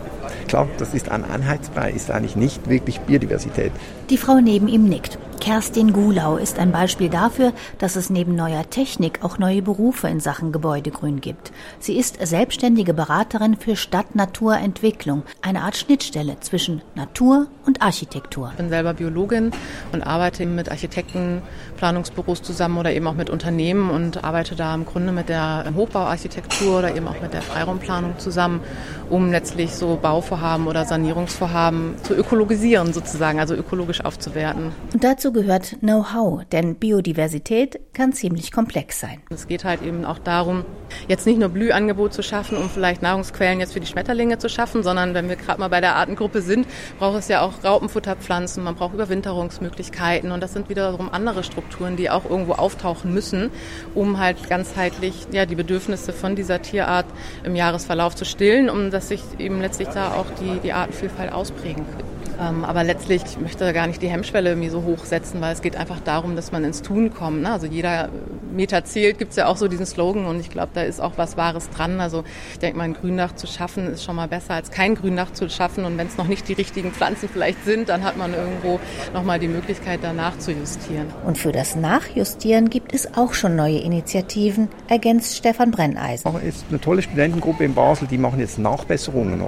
Klar, 0.48 0.68
das 0.78 0.94
ist 0.94 1.10
ein 1.10 1.26
Einheitsbrei, 1.26 1.90
ist 1.90 2.12
eigentlich 2.12 2.36
nicht 2.36 2.70
wirklich 2.70 3.00
Biodiversität. 3.00 3.72
Die 4.12 4.18
Frau 4.18 4.36
neben 4.36 4.68
ihm 4.68 4.84
nickt. 4.84 5.18
Kerstin 5.40 5.94
Gulau 5.94 6.38
ist 6.38 6.60
ein 6.60 6.72
Beispiel 6.72 7.10
dafür, 7.10 7.54
dass 7.78 7.96
es 7.96 8.10
neben 8.10 8.36
neuer 8.36 8.70
Technik 8.70 9.24
auch 9.24 9.38
neue 9.38 9.62
Berufe 9.62 10.08
in 10.08 10.20
Sachen 10.20 10.52
Gebäudegrün 10.52 11.22
gibt. 11.22 11.52
Sie 11.80 11.98
ist 11.98 12.18
selbstständige 12.26 12.94
Beraterin 12.94 13.56
für 13.56 13.76
Stadt-Natur-Entwicklung, 13.76 15.24
eine 15.42 15.62
Art 15.62 15.78
Schnittstelle 15.78 16.40
zwischen 16.42 16.82
Natur 16.96 17.48
und 17.66 17.82
Architektur. 17.82 18.50
Ich 18.52 18.58
bin 18.58 18.70
selber 18.70 18.94
Biologin 18.94 19.52
und 19.94 20.02
arbeite 20.02 20.46
mit 20.46 20.70
Architekten, 20.70 21.42
Planungsbüros 21.78 22.42
zusammen 22.42 22.78
oder 22.78 22.92
eben 22.92 23.08
auch 23.08 23.16
mit 23.16 23.30
Unternehmen 23.30 23.90
und 23.90 24.24
arbeite 24.24 24.56
da 24.56 24.74
im 24.74 24.86
Grunde 24.86 25.12
mit 25.12 25.30
der 25.30 25.66
Hochbauarchitektur 25.76 26.80
oder 26.80 26.96
eben 26.96 27.08
auch 27.08 27.22
mit 27.22 27.34
der 27.34 27.42
Freiraumplanung 27.42 28.18
zusammen, 28.18 28.62
um 29.10 29.32
letztlich 29.32 29.74
so 29.74 29.98
Bauvorhaben 30.02 30.68
oder 30.68 30.86
Sanierungsvorhaben 30.86 31.96
zu 32.04 32.16
ökologisieren 32.16 32.92
sozusagen, 32.92 33.40
also 33.40 33.56
ökologisch 33.56 34.04
aufzuwerten. 34.04 34.72
Und 34.94 35.04
dazu 35.04 35.27
gehört 35.32 35.80
Know-how, 35.80 36.44
denn 36.46 36.76
Biodiversität 36.76 37.80
kann 37.94 38.14
ziemlich 38.14 38.52
komplex 38.52 39.00
sein. 39.00 39.22
Es 39.30 39.48
geht 39.48 39.64
halt 39.64 39.82
eben 39.82 40.06
auch 40.06 40.20
darum, 40.20 40.66
jetzt 41.08 41.26
nicht 41.26 41.40
nur 41.40 41.50
Blühangebot 41.50 42.14
zu 42.14 42.22
schaffen, 42.24 42.58
um 42.58 42.70
vielleicht 42.70 43.02
Nahrungsquellen 43.02 43.60
jetzt 43.60 43.74
für 43.74 43.80
die 43.80 43.88
Schmetterlinge 43.88 44.38
zu 44.38 44.50
schaffen, 44.50 44.84
sondern 44.84 45.14
wenn 45.14 45.30
wir 45.30 45.36
gerade 45.36 45.60
mal 45.60 45.68
bei 45.68 45.82
der 45.82 45.96
Artengruppe 45.96 46.42
sind, 46.42 46.68
braucht 47.00 47.18
es 47.18 47.28
ja 47.28 47.42
auch 47.42 47.64
Raupenfutterpflanzen, 47.64 48.64
man 48.64 48.76
braucht 48.76 48.94
Überwinterungsmöglichkeiten 48.94 50.32
und 50.32 50.42
das 50.42 50.54
sind 50.54 50.70
wiederum 50.70 51.10
andere 51.10 51.44
Strukturen, 51.44 51.96
die 51.96 52.10
auch 52.10 52.30
irgendwo 52.30 52.54
auftauchen 52.54 53.14
müssen, 53.14 53.50
um 53.96 54.20
halt 54.20 54.50
ganzheitlich 54.50 55.28
ja, 55.32 55.46
die 55.46 55.56
Bedürfnisse 55.56 56.14
von 56.14 56.36
dieser 56.36 56.62
Tierart 56.62 57.06
im 57.44 57.56
Jahresverlauf 57.56 58.16
zu 58.16 58.26
stillen, 58.26 58.70
um 58.70 58.92
dass 58.92 59.10
sich 59.10 59.22
eben 59.40 59.62
letztlich 59.62 59.90
da 59.90 60.14
auch 60.14 60.28
die, 60.42 60.60
die 60.60 60.74
Artenvielfalt 60.74 61.32
ausprägen 61.32 61.86
kann. 61.86 62.17
Ähm, 62.40 62.64
aber 62.64 62.84
letztlich, 62.84 63.24
ich 63.24 63.40
möchte 63.40 63.72
gar 63.74 63.88
nicht 63.88 64.02
die 64.02 64.10
Hemmschwelle 64.10 64.50
irgendwie 64.50 64.70
so 64.70 64.84
hoch 64.84 65.06
setzen, 65.06 65.42
weil 65.42 65.54
es 65.54 65.62
geht 65.62 65.76
einfach 65.76 66.00
darum, 66.00 66.36
dass 66.36 66.52
man 66.52 66.64
ins 66.64 66.82
Tun 66.82 67.14
kommt. 67.14 67.42
Ne? 67.42 67.52
Also 67.52 67.68
jeder 67.68 68.10
Meter 68.52 68.84
zählt, 68.86 69.18
gibt 69.18 69.32
es 69.32 69.38
ja 69.38 69.48
auch 69.48 69.58
so 69.58 69.68
diesen 69.68 69.86
Slogan 69.86 70.26
und 70.26 70.40
ich 70.40 70.50
glaube, 70.50 70.70
da 70.74 70.82
ist 70.82 71.00
auch 71.00 71.14
was 71.18 71.38
Wahres 71.38 71.70
dran. 71.70 72.00
Also 72.00 72.24
ich 72.54 72.60
denke 72.60 72.78
mal, 72.78 72.86
ein 72.86 72.94
Gründach 72.94 73.36
zu 73.36 73.48
schaffen 73.48 73.88
ist 73.88 74.04
schon 74.04 74.16
mal 74.16 74.28
besser 74.28 74.54
als 74.54 74.72
kein 74.72 74.96
Gründach 74.96 75.34
zu 75.34 75.50
schaffen 75.50 75.86
und 75.86 75.98
wenn 75.98 76.08
es 76.08 76.18
noch 76.18 76.28
nicht 76.28 76.48
die 76.48 76.54
richtigen 76.54 76.92
Pflanzen 76.92 77.30
vielleicht 77.32 77.64
sind, 77.66 77.90
dann 77.90 78.04
hat 78.04 78.18
man 78.18 78.34
irgendwo 78.34 78.80
nochmal 79.14 79.40
die 79.40 79.48
Möglichkeit, 79.48 80.00
danach 80.02 80.38
zu 80.40 80.52
justieren. 80.52 81.08
Und 81.26 81.38
für 81.38 81.52
das 81.52 81.76
Nachjustieren 81.76 82.70
gibt 82.70 82.94
es 82.94 83.16
auch 83.16 83.34
schon 83.34 83.56
neue 83.56 83.80
Initiativen, 83.80 84.70
ergänzt 84.88 85.36
Stefan 85.36 85.72
Brenneisen. 85.72 86.32
Es 86.38 86.58
ist 86.58 86.66
eine 86.70 86.80
tolle 86.80 87.02
Studentengruppe 87.02 87.64
in 87.64 87.74
Basel, 87.74 88.08
die 88.08 88.18
machen 88.18 88.40
jetzt 88.40 88.60
Nachbesserungen. 88.60 89.42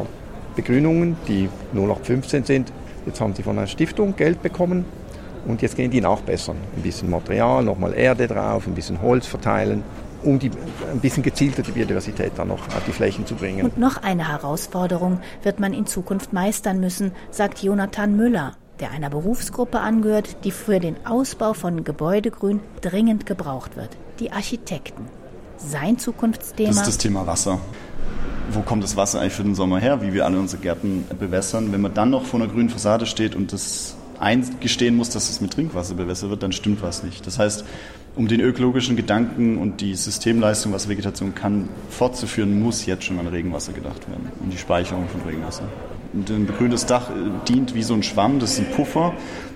Begrünungen, 0.59 1.15
die 1.27 1.47
0815 1.73 2.43
sind. 2.43 2.73
Jetzt 3.05 3.21
haben 3.21 3.33
sie 3.33 3.43
von 3.43 3.57
einer 3.57 3.67
Stiftung 3.67 4.15
Geld 4.17 4.41
bekommen 4.41 4.83
und 5.47 5.61
jetzt 5.61 5.77
gehen 5.77 5.89
die 5.89 6.01
nachbessern. 6.01 6.57
Ein 6.75 6.81
bisschen 6.81 7.09
Material, 7.09 7.63
nochmal 7.63 7.93
Erde 7.93 8.27
drauf, 8.27 8.67
ein 8.67 8.75
bisschen 8.75 9.01
Holz 9.01 9.25
verteilen, 9.25 9.83
um 10.21 10.37
die, 10.37 10.51
ein 10.91 10.99
bisschen 10.99 11.23
gezielter 11.23 11.61
die 11.61 11.71
Biodiversität 11.71 12.33
dann 12.35 12.49
noch 12.49 12.59
auf 12.59 12.83
die 12.85 12.91
Flächen 12.91 13.25
zu 13.25 13.35
bringen. 13.35 13.63
Und 13.63 13.77
noch 13.77 14.03
eine 14.03 14.27
Herausforderung 14.27 15.21
wird 15.43 15.61
man 15.61 15.73
in 15.73 15.85
Zukunft 15.85 16.33
meistern 16.33 16.81
müssen, 16.81 17.13
sagt 17.31 17.63
Jonathan 17.63 18.17
Müller, 18.17 18.57
der 18.81 18.91
einer 18.91 19.09
Berufsgruppe 19.09 19.79
angehört, 19.79 20.43
die 20.43 20.51
für 20.51 20.81
den 20.81 20.97
Ausbau 21.05 21.53
von 21.53 21.85
Gebäudegrün 21.85 22.59
dringend 22.81 23.25
gebraucht 23.25 23.77
wird, 23.77 23.91
die 24.19 24.31
Architekten. 24.31 25.05
Sein 25.55 25.97
Zukunftsthema. 25.97 26.69
Das 26.69 26.79
ist 26.79 26.87
das 26.87 26.97
Thema 26.97 27.25
Wasser 27.25 27.59
wo 28.51 28.61
kommt 28.61 28.83
das 28.83 28.95
Wasser 28.95 29.21
eigentlich 29.21 29.33
für 29.33 29.43
den 29.43 29.55
Sommer 29.55 29.79
her, 29.79 30.01
wie 30.01 30.13
wir 30.13 30.25
alle 30.25 30.39
unsere 30.39 30.61
Gärten 30.61 31.05
bewässern. 31.19 31.71
Wenn 31.71 31.81
man 31.81 31.93
dann 31.93 32.09
noch 32.09 32.25
vor 32.25 32.39
einer 32.41 32.51
grünen 32.51 32.69
Fassade 32.69 33.05
steht 33.05 33.35
und 33.35 33.53
das 33.53 33.95
eingestehen 34.19 34.95
muss, 34.95 35.09
dass 35.09 35.29
es 35.29 35.41
mit 35.41 35.53
Trinkwasser 35.53 35.95
bewässert 35.95 36.29
wird, 36.29 36.43
dann 36.43 36.51
stimmt 36.51 36.81
was 36.81 37.03
nicht. 37.03 37.25
Das 37.25 37.39
heißt, 37.39 37.65
um 38.15 38.27
den 38.27 38.41
ökologischen 38.41 38.95
Gedanken 38.95 39.57
und 39.57 39.81
die 39.81 39.95
Systemleistung, 39.95 40.73
was 40.73 40.89
Vegetation 40.89 41.35
kann, 41.35 41.69
fortzuführen, 41.89 42.61
muss 42.61 42.85
jetzt 42.85 43.05
schon 43.05 43.19
an 43.19 43.27
Regenwasser 43.27 43.71
gedacht 43.71 44.09
werden 44.09 44.29
und 44.41 44.51
die 44.51 44.57
Speicherung 44.57 45.07
von 45.07 45.21
Regenwasser. 45.21 45.63
Ein 46.13 46.47
begrüntes 46.47 46.85
Dach 46.85 47.09
äh, 47.11 47.13
dient 47.47 47.75
wie 47.75 47.83
so 47.83 47.93
ein 47.93 48.03
Schwamm, 48.03 48.39
das 48.39 48.53
ist 48.53 48.59
ein 48.59 48.71
Puffer, 48.71 49.13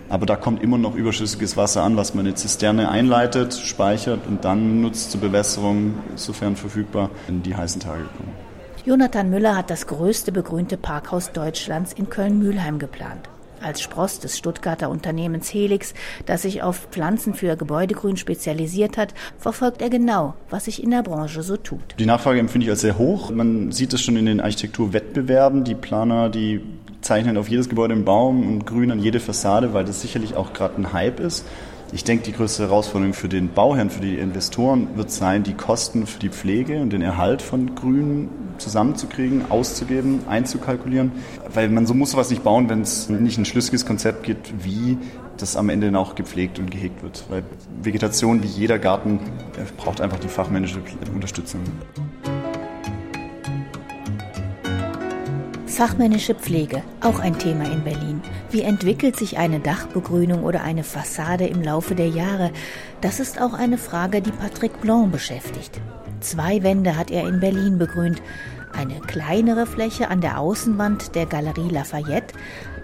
aber 0.08 0.26
da 0.26 0.36
kommt 0.36 0.62
immer 0.62 0.78
noch 0.78 0.96
überschüssiges 0.96 1.58
Wasser 1.58 1.84
an, 1.84 1.98
was 1.98 2.14
man 2.14 2.26
in 2.26 2.32
eine 2.32 2.36
Zisterne 2.36 2.90
einleitet, 2.90 3.54
speichert 3.56 4.28
und 4.28 4.46
dann 4.46 4.82
nutzt 4.82 5.12
zur 5.12 5.22
Bewässerung, 5.22 5.96
sofern 6.16 6.56
verfügbar, 6.56 7.10
in 7.28 7.42
die 7.42 7.56
heißen 7.56 7.82
Tage 7.82 8.04
kommen. 8.18 8.53
Jonathan 8.86 9.30
Müller 9.30 9.56
hat 9.56 9.70
das 9.70 9.88
größte 9.88 10.34
begrünte 10.34 10.76
Parkhaus 10.76 11.32
Deutschlands 11.32 11.94
in 11.94 12.10
Köln-Mühlheim 12.10 12.80
geplant. 12.80 13.30
Als 13.62 13.82
Spross 13.82 14.20
des 14.20 14.38
Stuttgarter 14.38 14.90
Unternehmens 14.90 15.54
Helix, 15.54 15.94
das 16.26 16.42
sich 16.42 16.64
auf 16.64 16.90
Pflanzen 16.92 17.34
für 17.34 17.56
Gebäudegrün 17.56 18.18
spezialisiert 18.18 18.98
hat, 18.98 19.14
verfolgt 19.40 19.82
er 19.82 19.90
genau, 19.90 20.34
was 20.50 20.66
sich 20.66 20.84
in 20.84 20.92
der 20.92 21.02
Branche 21.02 21.44
so 21.44 21.56
tut. 21.56 21.96
Die 21.98 22.06
Nachfrage 22.06 22.42
empfinde 22.42 22.66
ich 22.66 22.72
als 22.72 22.82
sehr 22.82 22.98
hoch. 22.98 23.32
Man 23.32 23.72
sieht 23.72 23.94
es 23.94 24.02
schon 24.02 24.18
in 24.18 24.26
den 24.26 24.42
Architekturwettbewerben. 24.42 25.64
Die 25.64 25.76
Planer, 25.76 26.28
die 26.28 26.60
zeichnen 27.00 27.38
auf 27.38 27.48
jedes 27.48 27.70
Gebäude 27.70 27.94
einen 27.94 28.04
Baum 28.04 28.46
und 28.46 28.66
grün 28.66 28.92
an 28.92 29.00
jede 29.00 29.22
Fassade, 29.22 29.74
weil 29.74 29.86
das 29.86 30.02
sicherlich 30.02 30.36
auch 30.36 30.52
gerade 30.52 30.76
ein 30.76 30.92
Hype 30.92 31.22
ist. 31.22 31.46
Ich 31.94 32.04
denke, 32.04 32.24
die 32.24 32.34
größte 32.34 32.64
Herausforderung 32.64 33.14
für 33.14 33.30
den 33.30 33.50
Bauherrn, 33.54 33.92
für 33.92 34.02
die 34.02 34.18
Investoren 34.18 34.88
wird 34.96 35.12
sein, 35.12 35.44
die 35.44 35.54
Kosten 35.54 36.08
für 36.08 36.20
die 36.20 36.30
Pflege 36.30 36.82
und 36.82 36.92
den 36.92 37.04
Erhalt 37.04 37.44
von 37.44 37.76
Grün 37.76 38.30
zusammenzukriegen, 38.58 39.52
auszugeben, 39.52 40.22
einzukalkulieren. 40.28 41.12
Weil 41.54 41.70
man 41.70 41.86
so 41.86 41.94
muss 41.94 42.12
sowas 42.12 42.32
nicht 42.32 42.44
bauen, 42.44 42.68
wenn 42.68 42.82
es 42.82 43.10
nicht 43.10 43.38
ein 43.38 43.46
schlüssiges 43.46 43.86
Konzept 43.86 44.24
gibt, 44.24 44.66
wie 44.66 44.98
das 45.38 45.56
am 45.56 45.70
Ende 45.70 45.96
auch 45.98 46.16
gepflegt 46.16 46.58
und 46.58 46.72
gehegt 46.72 47.04
wird. 47.04 47.26
Weil 47.30 47.44
Vegetation, 47.84 48.42
wie 48.42 48.48
jeder 48.48 48.80
Garten, 48.80 49.20
braucht 49.78 50.02
einfach 50.02 50.20
die 50.20 50.30
fachmännische 50.30 50.80
Unterstützung. 51.14 51.62
Fachmännische 55.74 56.36
Pflege, 56.36 56.84
auch 57.02 57.20
ein 57.20 57.40
Thema 57.40 57.64
in 57.64 57.84
Berlin. 57.84 58.22
Wie 58.52 58.62
entwickelt 58.62 59.16
sich 59.16 59.40
eine 59.40 59.60
Dachbegrünung 59.60 60.44
oder 60.44 60.62
eine 60.62 60.84
Fassade 60.84 61.48
im 61.48 61.64
Laufe 61.64 61.96
der 61.96 62.10
Jahre? 62.10 62.52
Das 63.02 63.20
ist 63.20 63.42
auch 63.42 63.54
eine 63.54 63.80
Frage, 63.80 64.22
die 64.22 64.32
Patrick 64.32 64.80
Blanc 64.82 65.12
beschäftigt. 65.12 65.82
Zwei 66.20 66.62
Wände 66.62 66.96
hat 66.96 67.10
er 67.10 67.28
in 67.28 67.40
Berlin 67.40 67.80
begrünt. 67.80 68.22
Eine 68.72 69.00
kleinere 69.00 69.66
Fläche 69.66 70.12
an 70.12 70.22
der 70.22 70.38
Außenwand 70.38 71.16
der 71.16 71.26
Galerie 71.26 71.72
Lafayette, 71.72 72.36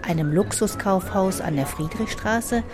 einem 0.02 0.32
Luxuskaufhaus 0.32 1.40
an 1.40 1.54
der 1.54 1.66
Friedrichstraße 1.66 2.64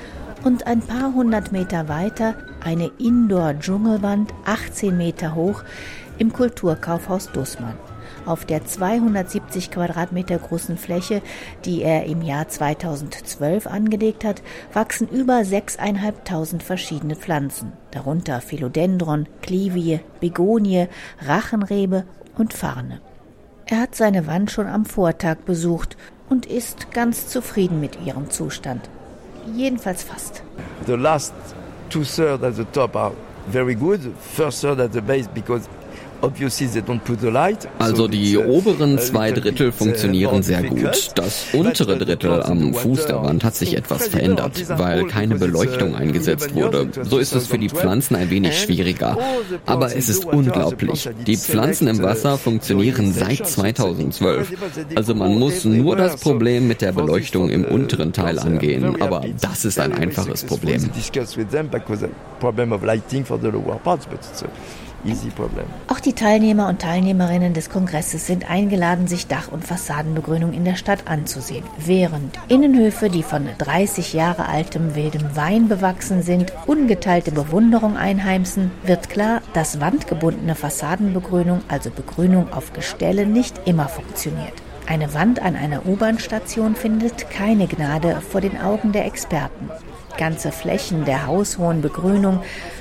und 0.44 0.66
ein 0.66 0.80
paar 0.80 1.12
hundert 1.12 1.52
Meter 1.52 1.90
weiter 1.90 2.36
eine 2.64 2.90
Indoor-Dschungelwand, 2.98 4.32
18 4.46 4.96
Meter 4.96 5.34
hoch, 5.34 5.62
im 6.16 6.32
Kulturkaufhaus 6.32 7.30
Dussmann. 7.32 7.74
Auf 8.26 8.44
der 8.44 8.64
270 8.64 9.70
Quadratmeter 9.70 10.38
großen 10.38 10.76
Fläche, 10.76 11.22
die 11.64 11.82
er 11.82 12.06
im 12.06 12.22
Jahr 12.22 12.48
2012 12.48 13.68
angelegt 13.68 14.24
hat, 14.24 14.42
wachsen 14.72 15.08
über 15.08 15.34
6.500 15.38 16.60
verschiedene 16.60 17.14
Pflanzen, 17.14 17.72
darunter 17.92 18.40
Philodendron, 18.40 19.28
Klivie, 19.42 20.00
Begonie, 20.20 20.88
Rachenrebe 21.24 22.04
und 22.36 22.52
Farne. 22.52 23.00
Er 23.66 23.80
hat 23.80 23.94
seine 23.94 24.26
Wand 24.26 24.50
schon 24.50 24.66
am 24.66 24.86
Vortag 24.86 25.38
besucht 25.46 25.96
und 26.28 26.46
ist 26.46 26.90
ganz 26.90 27.28
zufrieden 27.28 27.80
mit 27.80 28.04
ihrem 28.04 28.30
Zustand. 28.30 28.90
Jedenfalls 29.54 30.02
fast. 30.02 30.42
The 30.86 30.94
last 30.94 31.32
two 31.90 32.02
thirds 32.02 32.42
at 32.42 32.56
the 32.56 32.64
top 32.72 32.96
are 32.96 33.12
very 33.52 33.76
good. 33.76 34.00
First 34.20 34.62
third 34.62 34.80
at 34.80 34.92
the 34.92 35.00
base 35.00 35.28
because 35.32 35.68
also 37.78 38.08
die 38.08 38.36
oberen 38.38 38.98
zwei 38.98 39.32
Drittel 39.32 39.72
funktionieren 39.72 40.42
sehr 40.42 40.62
gut. 40.62 41.10
Das 41.14 41.46
untere 41.52 41.98
Drittel 41.98 42.42
am 42.42 42.74
Fuß 42.74 43.06
der 43.06 43.22
Wand 43.22 43.44
hat 43.44 43.54
sich 43.54 43.76
etwas 43.76 44.08
verändert, 44.08 44.62
weil 44.78 45.06
keine 45.06 45.36
Beleuchtung 45.36 45.94
eingesetzt 45.94 46.54
wurde. 46.54 46.88
So 47.02 47.18
ist 47.18 47.34
es 47.34 47.46
für 47.46 47.58
die 47.58 47.68
Pflanzen 47.68 48.16
ein 48.16 48.30
wenig 48.30 48.58
schwieriger. 48.58 49.18
Aber 49.66 49.94
es 49.94 50.08
ist 50.08 50.24
unglaublich. 50.24 51.08
Die 51.26 51.36
Pflanzen 51.36 51.88
im 51.88 52.02
Wasser 52.02 52.38
funktionieren 52.38 53.12
seit 53.12 53.46
2012. 53.46 54.52
Also 54.94 55.14
man 55.14 55.38
muss 55.38 55.64
nur 55.64 55.96
das 55.96 56.16
Problem 56.16 56.68
mit 56.68 56.80
der 56.80 56.92
Beleuchtung 56.92 57.50
im 57.50 57.64
unteren 57.64 58.12
Teil 58.12 58.38
angehen. 58.38 59.00
Aber 59.00 59.24
das 59.40 59.64
ist 59.64 59.78
ein 59.78 59.92
einfaches 59.92 60.44
Problem 60.44 60.90
easy 65.04 65.30
problem. 65.30 65.66
Auch 65.88 66.00
die 66.00 66.12
Teilnehmer 66.12 66.68
und 66.68 66.80
Teilnehmerinnen 66.80 67.54
des 67.54 67.70
Kongresses 67.70 68.26
sind 68.26 68.50
eingeladen, 68.50 69.06
sich 69.06 69.26
Dach- 69.26 69.52
und 69.52 69.64
Fassadenbegrünung 69.64 70.52
in 70.52 70.64
der 70.64 70.76
Stadt 70.76 71.06
anzusehen. 71.06 71.64
Während 71.78 72.38
Innenhöfe, 72.48 73.10
die 73.10 73.22
von 73.22 73.48
30 73.58 74.12
Jahre 74.12 74.48
altem 74.48 74.94
wildem 74.94 75.36
Wein 75.36 75.68
bewachsen 75.68 76.22
sind, 76.22 76.52
ungeteilte 76.66 77.32
Bewunderung 77.32 77.96
einheimsen, 77.96 78.70
wird 78.84 79.08
klar, 79.08 79.42
dass 79.52 79.80
wandgebundene 79.80 80.54
Fassadenbegrünung, 80.54 81.62
also 81.68 81.90
Begrünung 81.90 82.52
auf 82.52 82.72
Gestelle, 82.72 83.26
nicht 83.26 83.66
immer 83.66 83.88
funktioniert. 83.88 84.54
Eine 84.88 85.14
Wand 85.14 85.42
an 85.42 85.56
einer 85.56 85.84
U-Bahn-Station 85.84 86.76
findet 86.76 87.28
keine 87.30 87.66
Gnade 87.66 88.20
vor 88.20 88.40
den 88.40 88.60
Augen 88.60 88.92
der 88.92 89.04
Experten. 89.04 89.68
Ganze 90.16 90.52
Flächen 90.52 91.04
der 91.04 91.26
haushohen 91.26 91.82
Begrünung 91.82 92.40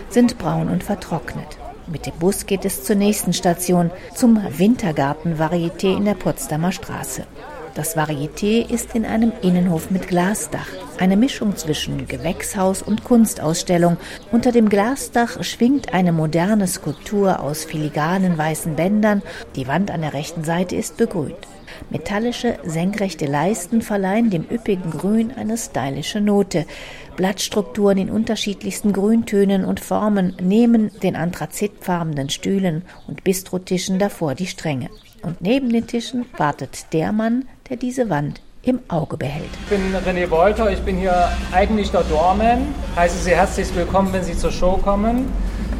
sind 0.10 0.38
braun 0.38 0.69
und 0.69 0.84
vertrocknet. 0.84 1.57
Mit 1.88 2.08
dem 2.08 2.13
Bus 2.15 2.48
geht 2.48 2.65
es 2.65 2.84
zur 2.84 2.96
nächsten 2.96 3.32
Station, 3.32 3.92
zum 4.15 4.42
Wintergarten 4.57 5.38
Varieté 5.38 5.96
in 5.96 6.05
der 6.05 6.16
Potsdamer 6.16 6.72
Straße. 6.72 7.27
Das 7.75 7.96
Varieté 7.96 8.68
ist 8.68 8.96
in 8.96 9.05
einem 9.05 9.33
Innenhof 9.42 9.92
mit 9.92 10.07
Glasdach, 10.07 10.70
eine 10.98 11.16
Mischung 11.16 11.55
zwischen 11.57 12.07
Gewächshaus 12.07 12.81
und 12.81 13.03
Kunstausstellung. 13.03 13.98
Unter 14.31 14.51
dem 14.51 14.70
Glasdach 14.70 15.44
schwingt 15.44 15.94
eine 15.94 16.12
moderne 16.12 16.68
Skulptur 16.68 17.40
aus 17.42 17.66
filigranen 17.66 18.38
weißen 18.38 18.75
Bändern. 18.75 19.22
Die 19.55 19.68
Wand 19.68 19.92
an 19.92 20.01
der 20.01 20.14
rechten 20.14 20.44
Seite 20.44 20.75
ist 20.75 20.98
begrünt. 20.98 21.36
Metallische, 21.90 22.57
senkrechte 22.64 23.25
Leisten 23.25 23.81
verleihen 23.81 24.29
dem 24.29 24.46
üppigen 24.50 24.92
Grün 24.92 25.31
eine 25.36 25.57
stylische 25.57 26.22
Note. 26.22 26.66
Blattstrukturen 27.16 27.98
in 27.98 28.10
unterschiedlichsten 28.10 28.94
Grüntönen 28.94 29.66
und 29.66 29.80
Formen 29.80 30.36
nehmen 30.42 30.92
den 31.01 31.16
anthrazitfarbenen 31.16 32.30
Stühlen 32.30 32.84
und 33.08 33.24
Bistrotischen 33.24 34.00
davor 34.00 34.36
die 34.36 34.48
Stränge. 34.48 34.90
Und 35.22 35.42
neben 35.42 35.72
den 35.72 35.88
Tischen 35.88 36.25
wartet 36.38 36.94
der 36.94 37.12
Mann, 37.12 37.46
der 37.70 37.78
diese 37.78 38.10
Wand 38.10 38.42
im 38.64 38.80
Auge 38.88 39.18
behält. 39.18 39.50
Ich 39.64 39.70
bin 39.70 39.96
René 39.96 40.30
Wolter, 40.30 40.72
ich 40.72 40.80
bin 40.80 40.98
hier 40.98 41.30
eigentlich 41.51 41.92
der 41.92 42.04
Doorman. 42.04 42.68
Heiße 42.96 43.18
Sie 43.20 43.32
herzlich 43.32 43.74
willkommen, 43.75 44.12
wenn 44.12 44.24
Sie 44.24 44.36
zur 44.36 44.51
Show 44.51 44.78
kommen 44.78 45.32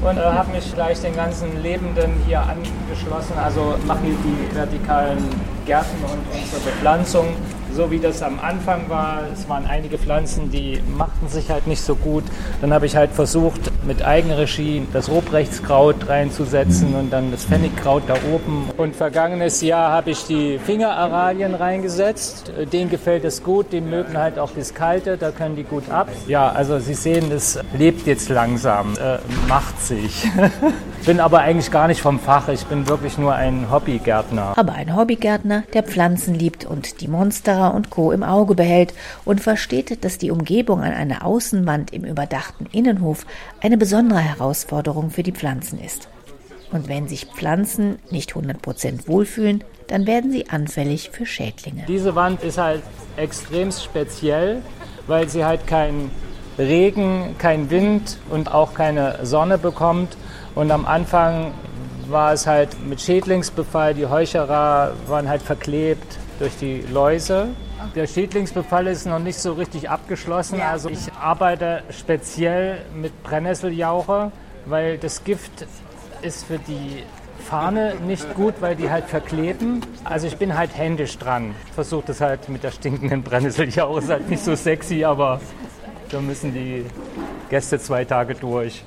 und 0.02 0.18
äh, 0.18 0.22
habe 0.22 0.52
mich 0.52 0.74
gleich 0.74 1.00
den 1.02 1.16
ganzen 1.16 1.62
Lebenden 1.64 2.12
hier 2.28 2.42
angeschlossen. 2.42 3.34
Also 3.44 3.76
mache 3.86 4.02
hier 4.04 4.16
die 4.24 4.56
vertikalen 4.56 5.18
Gärten 5.66 5.98
und 6.04 6.40
unsere 6.40 6.62
Bepflanzung 6.62 7.28
so 7.76 7.92
wie 7.92 8.00
das 8.00 8.22
am 8.22 8.40
Anfang 8.40 8.90
war. 8.90 9.24
Es 9.34 9.50
waren 9.50 9.66
einige 9.66 9.98
Pflanzen, 9.98 10.50
die 10.50 10.82
machten 10.98 11.28
sich 11.28 11.50
halt 11.50 11.68
nicht 11.68 11.82
so 11.82 11.96
gut. 11.96 12.24
Dann 12.62 12.74
habe 12.74 12.86
ich 12.86 12.96
halt 12.96 13.12
versucht, 13.12 13.60
mit 13.86 14.04
Eigenregie 14.04 14.88
das 14.94 15.10
Robrechtskraut 15.10 16.08
reinzusetzen 16.08 16.96
und 16.96 17.12
dann 17.12 17.32
das 17.32 17.46
Pfennigkraut 17.46 18.04
da 18.08 18.16
oben. 18.34 18.70
Und 18.78 18.96
vergangenes 18.96 19.62
Jahr 19.62 19.92
habe 19.92 20.12
ich 20.12 20.26
die 20.26 20.58
Fingeraralien 20.58 21.54
reingesetzt. 21.54 22.52
Denen 22.72 22.90
gefällt 22.90 23.26
es 23.26 23.44
gut, 23.44 23.74
die 23.74 23.82
mögen 23.82 24.18
halt 24.18 24.40
auch 24.40 24.52
das 24.56 24.74
Kalte, 24.74 25.18
da 25.18 25.32
können 25.32 25.56
die 25.56 25.64
gut 25.64 25.90
ab. 25.90 26.08
Ja, 26.28 26.50
also 26.50 26.80
Sie 26.80 26.94
sehen, 26.94 27.30
das 27.30 27.60
lebt 27.78 28.08
jetzt 28.08 28.30
langsam, 28.30 28.94
äh, 28.94 29.18
macht 29.48 29.82
sich. 29.82 30.28
bin 31.06 31.20
aber 31.20 31.40
eigentlich 31.40 31.72
gar 31.72 31.88
nicht 31.88 32.02
vom 32.02 32.20
Fach, 32.20 32.48
ich 32.48 32.66
bin 32.66 32.88
wirklich 32.88 33.18
nur 33.18 33.36
ein 33.36 33.70
Hobbygärtner. 33.70 34.54
Aber 34.56 34.74
ein 34.74 34.96
Hobbygärtner, 34.96 35.64
der 35.74 35.84
Pflanzen 35.84 36.34
liebt 36.34 36.66
und 36.66 37.02
die 37.02 37.08
Monsterer 37.08 37.65
Kamera 37.66 37.76
und 37.76 37.90
Co. 37.90 38.12
im 38.12 38.24
Auge 38.24 38.56
behält 38.56 38.94
und 39.24 39.42
versteht, 39.42 40.04
dass 40.04 40.18
die 40.18 40.32
Umgebung 40.32 40.82
an 40.82 40.94
einer 40.94 41.26
Außenwand 41.26 41.94
im 41.94 42.04
überdachten 42.04 42.68
Innenhof 42.72 43.26
eine 43.62 43.78
besondere 43.78 44.20
Herausforderung 44.20 45.10
für 45.10 45.24
die 45.24 45.32
Pflanzen 45.32 45.80
ist. 45.80 46.08
Und 46.72 46.88
wenn 46.88 47.08
sich 47.08 47.26
Pflanzen 47.26 48.00
nicht 48.12 48.34
100% 48.34 49.08
wohlfühlen, 49.08 49.64
dann 49.88 50.08
werden 50.08 50.32
sie 50.32 50.50
anfällig 50.50 51.12
für 51.12 51.26
Schädlinge. 51.26 51.86
Diese 51.88 52.16
Wand 52.16 52.44
ist 52.44 52.58
halt 52.58 52.84
extrem 53.18 53.72
speziell, 53.72 54.62
weil 55.08 55.30
sie 55.30 55.46
halt 55.46 55.68
keinen 55.68 56.12
Regen, 56.58 57.36
keinen 57.38 57.70
Wind 57.70 58.18
und 58.30 58.54
auch 58.54 58.74
keine 58.74 59.20
Sonne 59.24 59.58
bekommt. 59.58 60.18
Und 60.56 60.72
am 60.72 60.86
Anfang 60.86 61.54
war 62.08 62.34
es 62.34 62.48
halt 62.48 62.70
mit 62.88 63.02
Schädlingsbefall, 63.02 63.94
die 63.94 64.06
Heucherer 64.06 64.94
waren 65.08 65.30
halt 65.30 65.42
verklebt 65.42 66.18
durch 66.40 66.58
die 66.58 66.82
Läuse. 66.92 67.50
Der 67.96 68.08
Schädlingsbefall 68.08 68.88
ist 68.88 69.06
noch 69.06 69.20
nicht 69.20 69.38
so 69.38 69.54
richtig 69.54 69.90
abgeschlossen. 69.90 70.62
Also 70.62 70.90
ich 70.90 71.12
arbeite 71.14 71.84
speziell 71.90 72.80
mit 72.94 73.24
Brennnesseljauche, 73.24 74.32
weil 74.66 74.98
das 74.98 75.24
Gift 75.24 75.68
ist 76.22 76.46
für 76.46 76.58
die 76.58 77.04
Fahne 77.48 77.96
nicht 78.08 78.34
gut, 78.34 78.56
weil 78.60 78.76
die 78.76 78.90
halt 78.90 79.06
verkleben. 79.06 79.82
Also 80.04 80.28
ich 80.28 80.38
bin 80.38 80.58
halt 80.58 80.76
händisch 80.76 81.18
dran. 81.18 81.54
Versuche 81.76 82.06
das 82.08 82.22
halt 82.22 82.50
mit 82.50 82.64
der 82.64 82.72
stinkenden 82.72 83.22
Brennnesseljauche. 83.24 84.00
Ist 84.00 84.10
halt 84.10 84.30
nicht 84.30 84.44
so 84.44 84.56
sexy, 84.56 85.04
aber 85.04 85.40
da 86.10 86.20
müssen 86.22 86.54
die 86.54 86.86
Gäste 87.50 87.80
zwei 87.80 88.06
Tage 88.06 88.34
durch. 88.36 88.84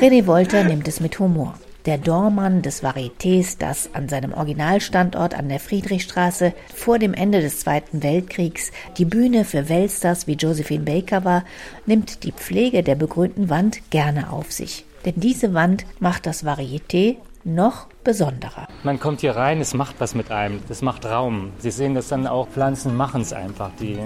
René 0.00 0.26
Wolter 0.26 0.64
nimmt 0.64 0.88
es 0.88 1.00
mit 1.00 1.18
Humor 1.18 1.54
der 1.86 1.98
Dormann 1.98 2.62
des 2.62 2.82
Varietés, 2.82 3.56
das 3.58 3.90
an 3.94 4.08
seinem 4.08 4.32
Originalstandort 4.32 5.34
an 5.34 5.48
der 5.48 5.60
Friedrichstraße 5.60 6.52
vor 6.74 6.98
dem 6.98 7.14
Ende 7.14 7.40
des 7.40 7.60
Zweiten 7.60 8.02
Weltkriegs 8.02 8.72
die 8.98 9.04
Bühne 9.04 9.44
für 9.44 9.68
Weltstars 9.68 10.26
wie 10.26 10.34
Josephine 10.34 10.84
Baker 10.84 11.24
war, 11.24 11.44
nimmt 11.86 12.24
die 12.24 12.32
Pflege 12.32 12.82
der 12.82 12.94
begrünten 12.94 13.50
Wand 13.50 13.90
gerne 13.90 14.32
auf 14.32 14.52
sich. 14.52 14.84
Denn 15.04 15.14
diese 15.16 15.54
Wand 15.54 15.86
macht 15.98 16.26
das 16.26 16.44
Varieté 16.44 17.16
noch 17.44 17.86
besonderer. 18.04 18.68
Man 18.82 19.00
kommt 19.00 19.20
hier 19.20 19.36
rein, 19.36 19.60
es 19.60 19.74
macht 19.74 19.96
was 19.98 20.14
mit 20.14 20.30
einem, 20.30 20.60
es 20.68 20.82
macht 20.82 21.06
Raum. 21.06 21.52
Sie 21.58 21.70
sehen 21.70 21.94
das 21.94 22.08
dann 22.08 22.26
auch, 22.26 22.48
Pflanzen 22.48 22.96
machen 22.96 23.22
es 23.22 23.32
einfach, 23.32 23.70
die 23.80 23.98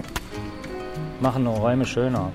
machen 1.19 1.47
Räume 1.47 1.85
schöner. 1.85 2.31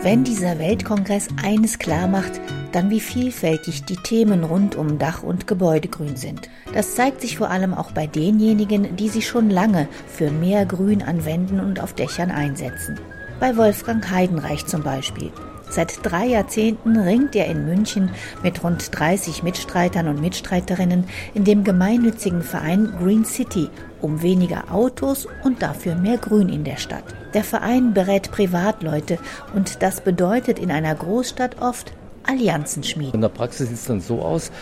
Wenn 0.00 0.22
dieser 0.22 0.60
Weltkongress 0.60 1.26
eines 1.42 1.80
klar 1.80 2.06
macht, 2.06 2.40
dann 2.70 2.88
wie 2.88 3.00
vielfältig 3.00 3.84
die 3.84 3.96
Themen 3.96 4.44
rund 4.44 4.76
um 4.76 4.98
Dach- 4.98 5.24
und 5.24 5.48
Gebäudegrün 5.48 6.14
sind. 6.14 6.48
Das 6.72 6.94
zeigt 6.94 7.20
sich 7.20 7.36
vor 7.36 7.50
allem 7.50 7.74
auch 7.74 7.90
bei 7.90 8.06
denjenigen, 8.06 8.94
die 8.94 9.08
sich 9.08 9.26
schon 9.26 9.50
lange 9.50 9.88
für 10.06 10.30
mehr 10.30 10.66
Grün 10.66 11.02
an 11.02 11.24
Wänden 11.24 11.58
und 11.58 11.80
auf 11.80 11.94
Dächern 11.94 12.30
einsetzen. 12.30 13.00
Bei 13.40 13.56
Wolfgang 13.56 14.08
Heidenreich 14.08 14.66
zum 14.66 14.84
Beispiel. 14.84 15.32
Seit 15.70 15.98
drei 16.02 16.26
Jahrzehnten 16.26 16.96
ringt 16.96 17.36
er 17.36 17.46
in 17.46 17.66
München 17.66 18.10
mit 18.42 18.64
rund 18.64 18.88
30 18.90 19.42
Mitstreitern 19.42 20.08
und 20.08 20.20
Mitstreiterinnen 20.20 21.04
in 21.34 21.44
dem 21.44 21.64
gemeinnützigen 21.64 22.42
Verein 22.42 22.92
Green 22.98 23.24
City 23.24 23.68
um 24.00 24.22
weniger 24.22 24.72
Autos 24.72 25.26
und 25.44 25.62
dafür 25.62 25.94
mehr 25.94 26.18
Grün 26.18 26.48
in 26.48 26.64
der 26.64 26.76
Stadt. 26.76 27.04
Der 27.34 27.44
Verein 27.44 27.94
berät 27.94 28.30
Privatleute 28.30 29.18
und 29.54 29.82
das 29.82 30.00
bedeutet 30.00 30.58
in 30.58 30.70
einer 30.70 30.94
Großstadt 30.94 31.60
oft 31.60 31.92
Allianzen 32.24 32.82
schmieden. 32.82 33.14
In 33.14 33.20
der 33.22 33.28
Praxis 33.28 33.68
sieht 33.68 33.78
es 33.78 33.86
dann 33.86 34.00
so 34.00 34.20
aus, 34.20 34.52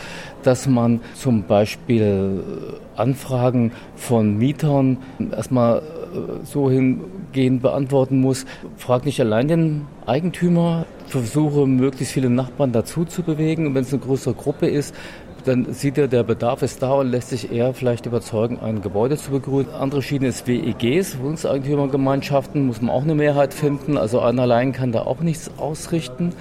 dass 0.42 0.66
man 0.66 1.00
zum 1.14 1.44
Beispiel 1.44 2.42
Anfragen 2.96 3.72
von 3.96 4.38
Mietern 4.38 4.98
erstmal 5.32 5.82
so 6.44 6.70
hingehend 6.70 7.62
beantworten 7.62 8.20
muss. 8.20 8.46
Frag 8.76 9.04
nicht 9.04 9.20
allein 9.20 9.48
den 9.48 9.86
Eigentümer, 10.06 10.86
versuche 11.08 11.66
möglichst 11.66 12.12
viele 12.12 12.30
Nachbarn 12.30 12.72
dazu 12.72 13.04
zu 13.04 13.22
bewegen. 13.22 13.66
Und 13.66 13.74
wenn 13.74 13.82
es 13.82 13.92
eine 13.92 14.02
größere 14.02 14.34
Gruppe 14.34 14.66
ist, 14.66 14.94
dann 15.44 15.72
sieht 15.72 15.96
er, 15.96 16.08
der 16.08 16.24
Bedarf 16.24 16.62
ist 16.62 16.82
da 16.82 16.94
und 16.94 17.10
lässt 17.10 17.28
sich 17.28 17.52
eher 17.52 17.72
vielleicht 17.72 18.06
überzeugen, 18.06 18.58
ein 18.60 18.82
Gebäude 18.82 19.16
zu 19.16 19.30
begrünen. 19.30 19.72
Andere 19.72 20.02
Schiene 20.02 20.26
ist 20.26 20.46
WEGs, 20.48 21.18
Wohnungseigentümergemeinschaften, 21.20 22.66
muss 22.66 22.80
man 22.80 22.90
auch 22.90 23.04
eine 23.04 23.14
Mehrheit 23.14 23.54
finden. 23.54 23.96
Also 23.96 24.20
einer 24.20 24.42
allein 24.42 24.72
kann 24.72 24.90
da 24.90 25.02
auch 25.02 25.20
nichts 25.20 25.50
ausrichten. 25.56 26.32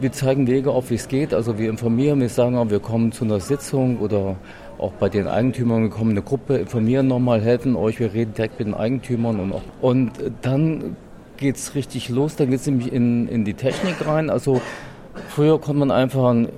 Wir 0.00 0.12
zeigen 0.12 0.46
Wege 0.46 0.72
auf, 0.72 0.90
wie 0.90 0.96
es 0.96 1.08
geht. 1.08 1.32
Also 1.32 1.58
wir 1.58 1.70
informieren, 1.70 2.20
wir 2.20 2.28
sagen 2.28 2.70
wir 2.70 2.80
kommen 2.80 3.12
zu 3.12 3.24
einer 3.24 3.40
Sitzung 3.40 3.98
oder 3.98 4.36
auch 4.78 4.92
bei 4.92 5.08
den 5.08 5.26
Eigentümern 5.26 5.84
gekommen, 5.84 6.10
eine 6.10 6.22
Gruppe, 6.22 6.56
informieren 6.56 7.06
nochmal, 7.06 7.40
helfen 7.40 7.76
euch, 7.76 8.00
wir 8.00 8.12
reden 8.12 8.34
direkt 8.34 8.58
mit 8.58 8.68
den 8.68 8.74
Eigentümern 8.74 9.40
und, 9.40 9.52
auch. 9.52 9.62
und 9.80 10.10
dann 10.42 10.96
geht 11.36 11.56
es 11.56 11.74
richtig 11.74 12.08
los, 12.08 12.36
dann 12.36 12.50
geht 12.50 12.60
es 12.60 12.66
nämlich 12.66 12.92
in, 12.92 13.28
in 13.28 13.44
die 13.44 13.54
Technik 13.54 14.06
rein. 14.06 14.30
Also 14.30 14.60
früher 15.28 15.60
konnte 15.60 15.80
man 15.80 15.90
einfach 15.90 16.30
einen 16.30 16.48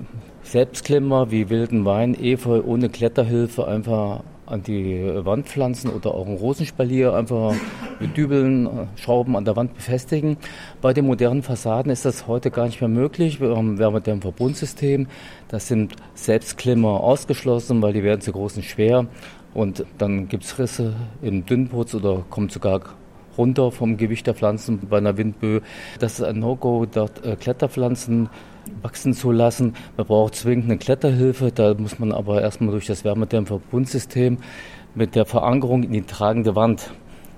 Selbstklemmer 0.43 1.31
wie 1.31 1.49
wilden 1.49 1.85
Wein, 1.85 2.15
Efeu 2.15 2.61
ohne 2.63 2.89
Kletterhilfe 2.89 3.67
einfach 3.67 4.21
an 4.45 4.63
die 4.63 5.03
Wand 5.25 5.47
pflanzen 5.47 5.89
oder 5.89 6.13
auch 6.13 6.25
ein 6.25 6.37
Rosenspalier 6.37 7.13
einfach 7.13 7.53
mit 7.99 8.15
Dübeln, 8.15 8.87
Schrauben 8.95 9.35
an 9.35 9.43
der 9.43 9.57
Wand 9.57 9.75
befestigen. 9.75 10.37
Bei 10.81 10.93
den 10.93 11.05
modernen 11.05 11.43
Fassaden 11.43 11.91
ist 11.91 12.05
das 12.05 12.27
heute 12.27 12.49
gar 12.49 12.65
nicht 12.65 12.79
mehr 12.79 12.87
möglich. 12.87 13.41
Wir 13.41 13.55
haben 13.55 13.77
ein 13.77 14.21
Verbundsystem. 14.21 15.07
Das 15.49 15.67
sind 15.67 15.95
Selbstklimmer 16.13 17.01
ausgeschlossen, 17.01 17.81
weil 17.81 17.91
die 17.91 18.03
werden 18.03 18.21
zu 18.21 18.31
groß 18.31 18.57
und 18.57 18.63
schwer. 18.63 19.07
Und 19.53 19.85
dann 19.97 20.29
gibt 20.29 20.45
es 20.45 20.57
Risse 20.57 20.93
im 21.21 21.45
Dünnputz 21.45 21.93
oder 21.93 22.23
kommt 22.29 22.51
sogar 22.51 22.81
runter 23.37 23.71
vom 23.71 23.97
Gewicht 23.97 24.27
der 24.27 24.33
Pflanzen 24.33 24.79
bei 24.89 24.97
einer 24.97 25.17
Windböe. 25.17 25.61
Das 25.99 26.19
ist 26.19 26.25
ein 26.25 26.39
No-Go, 26.39 26.85
dort 26.85 27.25
äh, 27.25 27.35
Kletterpflanzen 27.35 28.29
wachsen 28.81 29.13
zu 29.13 29.31
lassen. 29.31 29.75
Man 29.95 30.07
braucht 30.07 30.35
zwingend 30.35 30.65
eine 30.65 30.77
Kletterhilfe, 30.77 31.51
da 31.53 31.73
muss 31.73 31.99
man 31.99 32.11
aber 32.11 32.41
erstmal 32.41 32.71
durch 32.71 32.85
das 32.85 33.03
Wärmedämmverbundsystem 33.03 34.37
mit 34.95 35.15
der 35.15 35.25
Verankerung 35.25 35.83
in 35.83 35.93
die 35.93 36.01
tragende 36.01 36.55
Wand, 36.55 36.91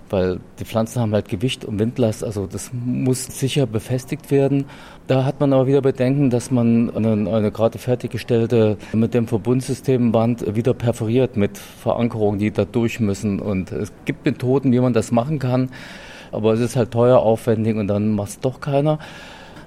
weil 0.10 0.40
die 0.60 0.66
Pflanzen 0.66 1.02
haben 1.02 1.14
halt 1.14 1.28
Gewicht 1.28 1.66
und 1.66 1.80
Windlast, 1.80 2.24
also 2.24 2.48
das 2.48 2.72
muss 2.74 3.26
sicher 3.26 3.66
befestigt 3.66 4.32
werden. 4.32 4.66
Da 5.08 5.26
hat 5.26 5.40
man 5.40 5.54
aber 5.54 5.68
wieder 5.68 5.82
Bedenken, 5.82 6.30
dass 6.30 6.52
man 6.52 6.96
eine, 6.96 7.32
eine 7.32 7.52
gerade 7.52 7.78
fertiggestellte 7.78 8.78
mit 8.94 9.14
dem 9.14 9.28
Verbundsystemwand 9.28 10.56
wieder 10.56 10.74
perforiert 10.74 11.38
mit 11.38 11.58
Verankerungen, 11.58 12.40
die 12.40 12.52
da 12.52 12.66
durch 12.66 13.00
müssen. 13.00 13.40
Und 13.40 13.72
es 13.72 13.92
gibt 14.06 14.26
Methoden, 14.26 14.72
wie 14.72 14.80
man 14.80 14.94
das 14.94 15.12
machen 15.12 15.40
kann, 15.40 15.70
aber 16.32 16.54
es 16.54 16.60
ist 16.60 16.76
halt 16.76 16.92
teuer, 16.92 17.20
aufwendig 17.20 17.76
und 17.78 17.88
dann 17.88 18.14
macht 18.14 18.30
es 18.30 18.40
doch 18.40 18.60
keiner. 18.60 19.00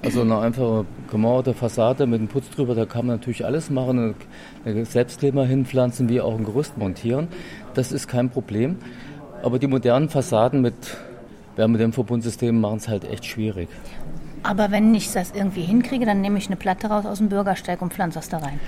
Also 0.05 0.23
eine 0.23 0.37
einfache 0.39 0.85
gemauerte 1.13 1.55
Fassade 1.55 2.07
mit 2.09 2.19
einem 2.19 2.29
Putz 2.29 2.51
drüber, 2.51 2.75
da 2.75 2.87
kann 2.87 3.07
man 3.07 3.17
natürlich 3.17 3.45
alles 3.45 3.71
machen, 3.71 4.17
Selbstkleber 4.65 5.47
hinpflanzen, 5.47 6.09
wie 6.09 6.21
auch 6.21 6.37
ein 6.37 6.45
Gerüst 6.45 6.77
montieren. 6.77 7.29
Das 7.75 7.93
ist 7.93 8.09
kein 8.09 8.29
Problem. 8.29 8.79
Aber 9.43 9.59
die 9.59 9.67
modernen 9.67 10.09
Fassaden 10.09 10.61
mit 10.61 10.75
Wärmedämmverbundsystemen 11.57 12.61
machen 12.61 12.77
es 12.77 12.89
halt 12.89 13.05
echt 13.05 13.27
schwierig. 13.27 13.69
Aber 14.45 14.71
wenn 14.71 14.95
ich 14.95 15.13
das 15.13 15.33
irgendwie 15.35 15.63
hinkriege, 15.63 16.07
dann 16.07 16.21
nehme 16.21 16.39
ich 16.39 16.47
eine 16.47 16.57
Platte 16.57 16.89
raus 16.89 17.07
aus 17.07 17.19
dem 17.19 17.29
Bürgersteig 17.29 17.83
und 17.83 17.93
pflanze 17.93 18.19
das 18.19 18.29
da 18.29 18.39
rein. 18.39 18.59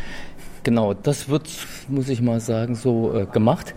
Genau, 0.63 0.95
das 0.95 1.29
wird, 1.29 1.49
muss 1.89 2.09
ich 2.09 2.21
mal 2.23 2.41
sagen, 2.41 2.75
so 2.75 3.15
äh, 3.15 3.27
gemacht. 3.27 3.75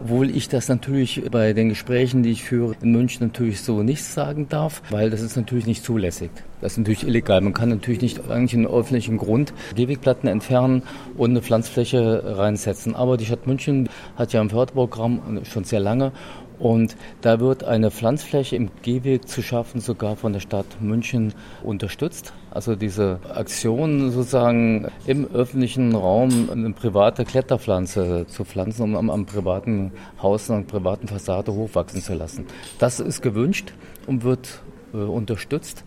Obwohl 0.00 0.30
ich 0.30 0.48
das 0.48 0.68
natürlich 0.68 1.22
bei 1.30 1.52
den 1.52 1.70
Gesprächen, 1.70 2.22
die 2.22 2.30
ich 2.30 2.44
führe 2.44 2.74
in 2.82 2.92
München, 2.92 3.26
natürlich 3.26 3.62
so 3.62 3.82
nicht 3.82 4.04
sagen 4.04 4.48
darf, 4.48 4.82
weil 4.90 5.10
das 5.10 5.22
ist 5.22 5.36
natürlich 5.36 5.66
nicht 5.66 5.84
zulässig. 5.84 6.30
Das 6.60 6.72
ist 6.72 6.78
natürlich 6.78 7.06
illegal. 7.06 7.40
Man 7.40 7.54
kann 7.54 7.70
natürlich 7.70 8.02
nicht 8.02 8.30
eigentlich 8.30 8.54
in 8.54 8.66
öffentlichen 8.66 9.16
Grund 9.18 9.52
Gehwegplatten 9.74 10.28
entfernen 10.28 10.82
und 11.16 11.30
eine 11.30 11.42
Pflanzfläche 11.42 12.36
reinsetzen. 12.36 12.94
Aber 12.94 13.16
die 13.16 13.26
Stadt 13.26 13.46
München 13.46 13.88
hat 14.16 14.32
ja 14.32 14.40
ein 14.40 14.50
Förderprogramm 14.50 15.40
schon 15.44 15.64
sehr 15.64 15.80
lange 15.80 16.12
und 16.58 16.96
da 17.20 17.40
wird 17.40 17.64
eine 17.64 17.90
Pflanzfläche 17.90 18.56
im 18.56 18.70
Gehweg 18.82 19.28
zu 19.28 19.42
schaffen, 19.42 19.80
sogar 19.80 20.16
von 20.16 20.32
der 20.32 20.40
Stadt 20.40 20.66
München 20.80 21.34
unterstützt. 21.62 22.32
Also 22.50 22.76
diese 22.76 23.20
Aktion 23.34 24.10
sozusagen 24.10 24.88
im 25.06 25.26
öffentlichen 25.26 25.94
Raum 25.94 26.48
eine 26.50 26.70
private 26.70 27.24
Kletterpflanze 27.24 28.26
zu 28.28 28.44
pflanzen, 28.44 28.82
um 28.82 28.96
am, 28.96 29.10
am 29.10 29.26
privaten 29.26 29.92
Haus, 30.22 30.50
an 30.50 30.66
privaten 30.66 31.08
Fassade 31.08 31.52
hochwachsen 31.52 32.00
zu 32.00 32.14
lassen. 32.14 32.46
Das 32.78 33.00
ist 33.00 33.20
gewünscht 33.20 33.74
und 34.06 34.24
wird 34.24 34.62
äh, 34.94 34.98
unterstützt. 34.98 35.84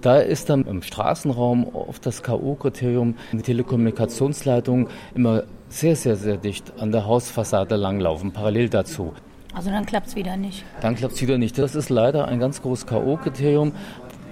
Da 0.00 0.18
ist 0.18 0.48
dann 0.48 0.64
im 0.66 0.82
Straßenraum 0.82 1.74
oft 1.74 2.06
das 2.06 2.22
K.O.-Kriterium, 2.22 3.14
die 3.32 3.42
Telekommunikationsleitung 3.42 4.88
immer 5.14 5.42
sehr, 5.68 5.96
sehr, 5.96 6.16
sehr 6.16 6.36
dicht 6.36 6.72
an 6.78 6.92
der 6.92 7.04
Hausfassade 7.04 7.76
langlaufen, 7.76 8.32
parallel 8.32 8.68
dazu. 8.68 9.12
Also 9.54 9.70
dann 9.70 9.86
klappt 9.86 10.08
es 10.08 10.16
wieder 10.16 10.36
nicht. 10.36 10.64
Dann 10.80 10.94
klappt 10.94 11.14
es 11.14 11.22
wieder 11.22 11.38
nicht. 11.38 11.58
Das 11.58 11.74
ist 11.74 11.88
leider 11.90 12.28
ein 12.28 12.38
ganz 12.38 12.62
großes 12.62 12.86
K.O.-Kriterium. 12.86 13.72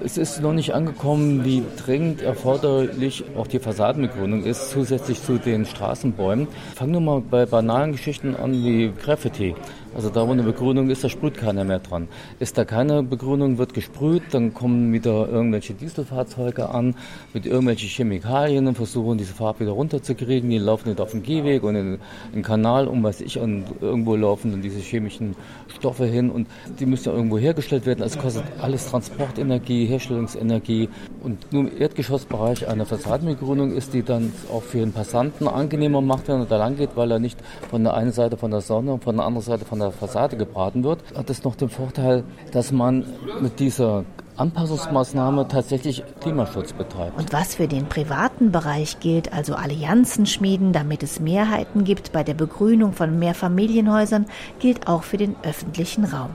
Es 0.04 0.18
ist 0.18 0.42
noch 0.42 0.52
nicht 0.52 0.74
angekommen, 0.74 1.44
wie 1.44 1.62
dringend 1.82 2.20
erforderlich 2.20 3.24
auch 3.36 3.46
die 3.46 3.58
Fassadenbegrünung 3.58 4.44
ist, 4.44 4.70
zusätzlich 4.70 5.22
zu 5.22 5.38
den 5.38 5.64
Straßenbäumen. 5.64 6.48
Fangen 6.74 6.92
wir 6.92 7.00
mal 7.00 7.22
bei 7.22 7.46
banalen 7.46 7.92
Geschichten 7.92 8.36
an 8.36 8.52
wie 8.52 8.92
Graffiti. 8.92 9.54
Also 9.96 10.10
da, 10.10 10.28
wo 10.28 10.32
eine 10.32 10.42
Begrünung 10.42 10.90
ist, 10.90 11.02
da 11.04 11.08
sprüht 11.08 11.38
keiner 11.38 11.64
mehr 11.64 11.78
dran. 11.78 12.08
Ist 12.38 12.58
da 12.58 12.66
keine 12.66 13.02
Begrünung, 13.02 13.56
wird 13.56 13.72
gesprüht, 13.72 14.24
dann 14.32 14.52
kommen 14.52 14.92
wieder 14.92 15.26
irgendwelche 15.26 15.72
Dieselfahrzeuge 15.72 16.68
an 16.68 16.94
mit 17.32 17.46
irgendwelchen 17.46 17.88
Chemikalien 17.88 18.66
und 18.66 18.74
versuchen, 18.74 19.16
diese 19.16 19.32
Farbe 19.32 19.60
wieder 19.60 19.72
runterzukriegen. 19.72 20.50
Die 20.50 20.58
laufen 20.58 20.90
nicht 20.90 21.00
auf 21.00 21.12
den 21.12 21.22
Gehweg 21.22 21.62
und 21.62 21.76
in 21.76 21.98
den 22.34 22.42
Kanal, 22.42 22.88
um 22.88 23.02
was 23.02 23.22
ich, 23.22 23.38
und 23.38 23.64
irgendwo 23.80 24.16
laufen 24.16 24.50
dann 24.50 24.60
diese 24.60 24.80
chemischen 24.80 25.34
Stoffe 25.74 26.04
hin 26.04 26.28
und 26.28 26.46
die 26.78 26.84
müssen 26.84 27.08
ja 27.08 27.14
irgendwo 27.14 27.38
hergestellt 27.38 27.86
werden. 27.86 28.02
Es 28.04 28.18
kostet 28.18 28.44
alles 28.60 28.90
Transportenergie, 28.90 29.86
Herstellungsenergie. 29.86 30.90
Und 31.22 31.50
nur 31.54 31.62
im 31.62 31.80
Erdgeschossbereich 31.80 32.68
eine 32.68 32.84
Fassadenbegrünung 32.84 33.72
ist, 33.72 33.94
die 33.94 34.02
dann 34.02 34.30
auch 34.52 34.62
für 34.62 34.78
den 34.78 34.92
Passanten 34.92 35.48
angenehmer 35.48 36.02
macht, 36.02 36.28
wenn 36.28 36.40
er 36.40 36.44
da 36.44 36.58
lang 36.58 36.76
geht, 36.76 36.90
weil 36.96 37.10
er 37.10 37.18
nicht 37.18 37.38
von 37.70 37.82
der 37.82 37.94
einen 37.94 38.12
Seite 38.12 38.36
von 38.36 38.50
der 38.50 38.60
Sonne 38.60 38.92
und 38.92 39.02
von 39.02 39.16
der 39.16 39.24
anderen 39.24 39.44
Seite 39.44 39.64
von 39.64 39.78
der 39.78 39.85
Fassade 39.92 40.36
gebraten 40.36 40.84
wird, 40.84 41.02
hat 41.16 41.30
es 41.30 41.44
noch 41.44 41.56
den 41.56 41.68
Vorteil, 41.68 42.24
dass 42.52 42.72
man 42.72 43.04
mit 43.40 43.60
dieser 43.60 44.04
Anpassungsmaßnahme 44.36 45.48
tatsächlich 45.48 46.02
Klimaschutz 46.20 46.72
betreibt. 46.72 47.18
Und 47.18 47.32
was 47.32 47.54
für 47.54 47.68
den 47.68 47.86
privaten 47.86 48.52
Bereich 48.52 49.00
gilt, 49.00 49.32
also 49.32 49.54
Allianzen 49.54 50.26
schmieden, 50.26 50.72
damit 50.72 51.02
es 51.02 51.20
Mehrheiten 51.20 51.84
gibt 51.84 52.12
bei 52.12 52.22
der 52.22 52.34
Begrünung 52.34 52.92
von 52.92 53.18
Mehrfamilienhäusern, 53.18 54.26
gilt 54.58 54.88
auch 54.88 55.02
für 55.02 55.16
den 55.16 55.36
öffentlichen 55.42 56.04
Raum. 56.04 56.30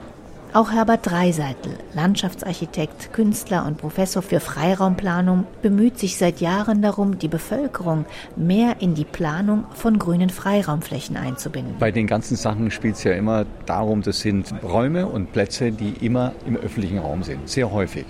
Auch 0.54 0.70
Herbert 0.70 1.10
Dreiseitel, 1.10 1.78
Landschaftsarchitekt, 1.94 3.14
Künstler 3.14 3.66
und 3.66 3.78
Professor 3.78 4.22
für 4.22 4.42
Freiraumplanung, 4.42 5.46
bemüht 5.62 5.98
sich 5.98 6.18
seit 6.18 6.42
Jahren 6.42 6.82
darum, 6.82 7.18
die 7.20 7.30
Bevölkerung 7.30 8.04
mehr 8.36 8.82
in 8.82 8.94
die 8.94 9.06
Planung 9.06 9.64
von 9.74 9.98
grünen 9.98 10.30
Freiraumflächen 10.30 11.16
einzubinden. 11.16 11.76
Bei 11.80 11.92
den 11.92 12.06
ganzen 12.06 12.36
Sachen 12.36 12.70
spielt 12.70 12.96
es 12.96 13.06
ja 13.06 13.14
immer 13.14 13.46
darum, 13.66 14.02
das 14.02 14.20
sind 14.20 14.54
Räume 14.62 15.08
und 15.08 15.32
Plätze, 15.32 15.72
die 15.72 16.06
immer 16.06 16.34
im 16.46 16.58
öffentlichen 16.58 16.98
Raum 16.98 17.24
sind, 17.24 17.48
sehr 17.48 17.72
häufig. 17.72 18.06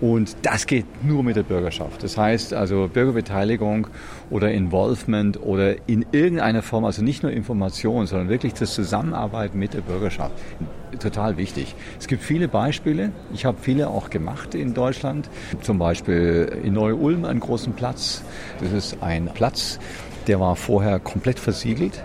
Und 0.00 0.36
das 0.42 0.66
geht 0.66 0.86
nur 1.04 1.22
mit 1.22 1.36
der 1.36 1.44
Bürgerschaft. 1.44 2.02
Das 2.02 2.18
heißt 2.18 2.52
also 2.52 2.88
Bürgerbeteiligung 2.92 3.86
oder 4.30 4.50
Involvement 4.50 5.40
oder 5.40 5.76
in 5.88 6.04
irgendeiner 6.12 6.62
Form, 6.62 6.84
also 6.84 7.02
nicht 7.02 7.22
nur 7.22 7.32
Information, 7.32 8.06
sondern 8.06 8.28
wirklich 8.28 8.54
das 8.54 8.74
Zusammenarbeiten 8.74 9.58
mit 9.58 9.74
der 9.74 9.82
Bürgerschaft. 9.82 10.32
Total 10.98 11.36
wichtig. 11.36 11.74
Es 11.98 12.06
gibt 12.06 12.22
viele 12.22 12.48
Beispiele. 12.48 13.12
Ich 13.32 13.44
habe 13.44 13.58
viele 13.60 13.88
auch 13.88 14.10
gemacht 14.10 14.54
in 14.54 14.74
Deutschland. 14.74 15.30
Zum 15.60 15.78
Beispiel 15.78 16.60
in 16.62 16.74
Neu-Ulm 16.74 17.24
einen 17.24 17.40
großen 17.40 17.72
Platz. 17.74 18.22
Das 18.60 18.72
ist 18.72 19.02
ein 19.02 19.30
Platz, 19.32 19.78
der 20.26 20.40
war 20.40 20.56
vorher 20.56 20.98
komplett 20.98 21.38
versiegelt. 21.38 22.02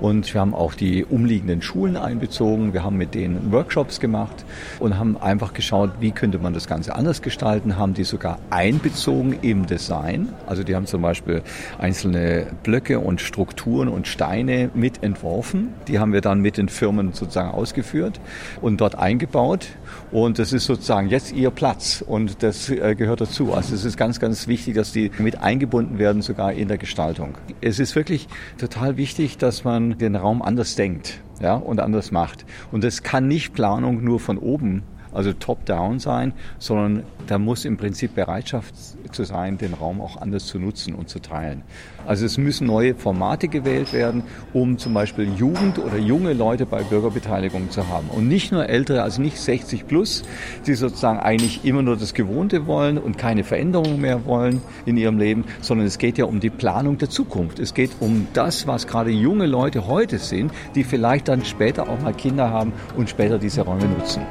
Und 0.00 0.32
wir 0.34 0.40
haben 0.40 0.54
auch 0.54 0.74
die 0.74 1.04
umliegenden 1.04 1.62
Schulen 1.62 1.96
einbezogen. 1.96 2.72
Wir 2.72 2.84
haben 2.84 2.96
mit 2.96 3.14
denen 3.14 3.50
Workshops 3.52 3.98
gemacht 3.98 4.44
und 4.78 4.98
haben 4.98 5.16
einfach 5.16 5.54
geschaut, 5.54 5.90
wie 6.00 6.10
könnte 6.10 6.38
man 6.38 6.52
das 6.52 6.66
Ganze 6.66 6.94
anders 6.94 7.22
gestalten, 7.22 7.76
haben 7.76 7.94
die 7.94 8.04
sogar 8.04 8.38
einbezogen 8.50 9.36
im 9.42 9.66
Design. 9.66 10.28
Also 10.46 10.64
die 10.64 10.74
haben 10.74 10.86
zum 10.86 11.02
Beispiel 11.02 11.42
einzelne 11.78 12.46
Blöcke 12.62 13.00
und 13.00 13.20
Strukturen 13.20 13.88
und 13.88 14.06
Steine 14.06 14.70
mit 14.74 15.02
entworfen. 15.02 15.72
Die 15.88 15.98
haben 15.98 16.12
wir 16.12 16.20
dann 16.20 16.40
mit 16.40 16.58
den 16.58 16.68
Firmen 16.68 17.12
sozusagen 17.12 17.50
ausgeführt 17.50 18.20
und 18.60 18.80
dort 18.80 18.96
eingebaut. 18.96 19.68
Und 20.12 20.38
das 20.38 20.52
ist 20.52 20.64
sozusagen 20.64 21.08
jetzt 21.08 21.32
ihr 21.32 21.50
Platz 21.50 22.02
und 22.06 22.42
das 22.42 22.70
äh, 22.70 22.94
gehört 22.94 23.20
dazu. 23.20 23.52
Also 23.52 23.74
es 23.74 23.84
ist 23.84 23.96
ganz, 23.96 24.20
ganz 24.20 24.46
wichtig, 24.46 24.74
dass 24.74 24.92
die 24.92 25.10
mit 25.18 25.38
eingebunden 25.38 25.98
werden, 25.98 26.22
sogar 26.22 26.52
in 26.52 26.68
der 26.68 26.78
Gestaltung. 26.78 27.36
Es 27.60 27.78
ist 27.78 27.96
wirklich 27.96 28.28
total 28.58 28.96
wichtig, 28.96 29.38
dass 29.38 29.64
man 29.64 29.98
den 29.98 30.14
Raum 30.14 30.42
anders 30.42 30.76
denkt 30.76 31.20
ja, 31.40 31.54
und 31.54 31.80
anders 31.80 32.12
macht. 32.12 32.44
Und 32.70 32.84
das 32.84 33.02
kann 33.02 33.26
nicht 33.26 33.52
Planung 33.52 34.04
nur 34.04 34.20
von 34.20 34.38
oben 34.38 34.84
also 35.16 35.32
top-down 35.32 35.98
sein, 35.98 36.32
sondern 36.58 37.02
da 37.26 37.38
muss 37.38 37.64
im 37.64 37.76
Prinzip 37.76 38.14
Bereitschaft 38.14 38.74
zu 39.12 39.24
sein, 39.24 39.58
den 39.58 39.74
Raum 39.74 40.00
auch 40.00 40.20
anders 40.20 40.46
zu 40.46 40.58
nutzen 40.58 40.94
und 40.94 41.08
zu 41.08 41.20
teilen. 41.20 41.62
Also 42.06 42.26
es 42.26 42.38
müssen 42.38 42.66
neue 42.66 42.94
Formate 42.94 43.48
gewählt 43.48 43.92
werden, 43.92 44.22
um 44.52 44.78
zum 44.78 44.94
Beispiel 44.94 45.32
Jugend 45.34 45.78
oder 45.78 45.96
junge 45.96 46.34
Leute 46.34 46.66
bei 46.66 46.82
Bürgerbeteiligung 46.82 47.70
zu 47.70 47.88
haben. 47.88 48.08
Und 48.08 48.28
nicht 48.28 48.52
nur 48.52 48.68
ältere, 48.68 49.02
also 49.02 49.20
nicht 49.22 49.38
60 49.38 49.86
plus, 49.86 50.22
die 50.66 50.74
sozusagen 50.74 51.18
eigentlich 51.18 51.64
immer 51.64 51.82
nur 51.82 51.96
das 51.96 52.14
Gewohnte 52.14 52.66
wollen 52.66 52.98
und 52.98 53.18
keine 53.18 53.42
Veränderungen 53.42 54.00
mehr 54.00 54.24
wollen 54.26 54.60
in 54.84 54.96
ihrem 54.96 55.18
Leben, 55.18 55.44
sondern 55.62 55.86
es 55.86 55.98
geht 55.98 56.18
ja 56.18 56.26
um 56.26 56.40
die 56.40 56.50
Planung 56.50 56.98
der 56.98 57.10
Zukunft. 57.10 57.58
Es 57.58 57.74
geht 57.74 57.90
um 58.00 58.28
das, 58.34 58.66
was 58.66 58.86
gerade 58.86 59.10
junge 59.10 59.46
Leute 59.46 59.88
heute 59.88 60.18
sind, 60.18 60.52
die 60.74 60.84
vielleicht 60.84 61.28
dann 61.28 61.44
später 61.44 61.88
auch 61.88 62.00
mal 62.00 62.14
Kinder 62.14 62.50
haben 62.50 62.72
und 62.96 63.08
später 63.08 63.38
diese 63.38 63.62
Räume 63.62 63.86
nutzen. 63.86 64.22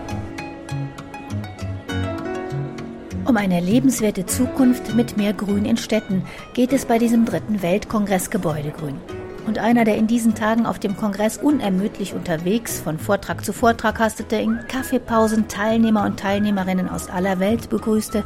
Um 3.25 3.37
eine 3.37 3.59
lebenswerte 3.59 4.27
Zukunft 4.27 4.93
mit 4.93 5.17
mehr 5.17 5.33
Grün 5.33 5.65
in 5.65 5.77
Städten 5.77 6.23
geht 6.53 6.71
es 6.71 6.85
bei 6.85 6.99
diesem 6.99 7.25
dritten 7.25 7.63
Weltkongress 7.63 8.29
Gebäudegrün. 8.29 8.99
Und 9.47 9.57
einer, 9.57 9.83
der 9.83 9.97
in 9.97 10.05
diesen 10.05 10.35
Tagen 10.35 10.67
auf 10.67 10.77
dem 10.77 10.95
Kongress 10.95 11.37
unermüdlich 11.37 12.13
unterwegs 12.13 12.79
von 12.79 12.99
Vortrag 12.99 13.43
zu 13.43 13.51
Vortrag 13.51 13.97
hastete, 13.97 14.35
in 14.35 14.59
Kaffeepausen 14.67 15.47
Teilnehmer 15.47 16.05
und 16.05 16.19
Teilnehmerinnen 16.19 16.87
aus 16.87 17.09
aller 17.09 17.39
Welt 17.39 17.69
begrüßte, 17.69 18.23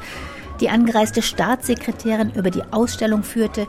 die 0.60 0.70
angereiste 0.70 1.22
Staatssekretärin 1.22 2.32
über 2.36 2.52
die 2.52 2.64
Ausstellung 2.72 3.24
führte, 3.24 3.68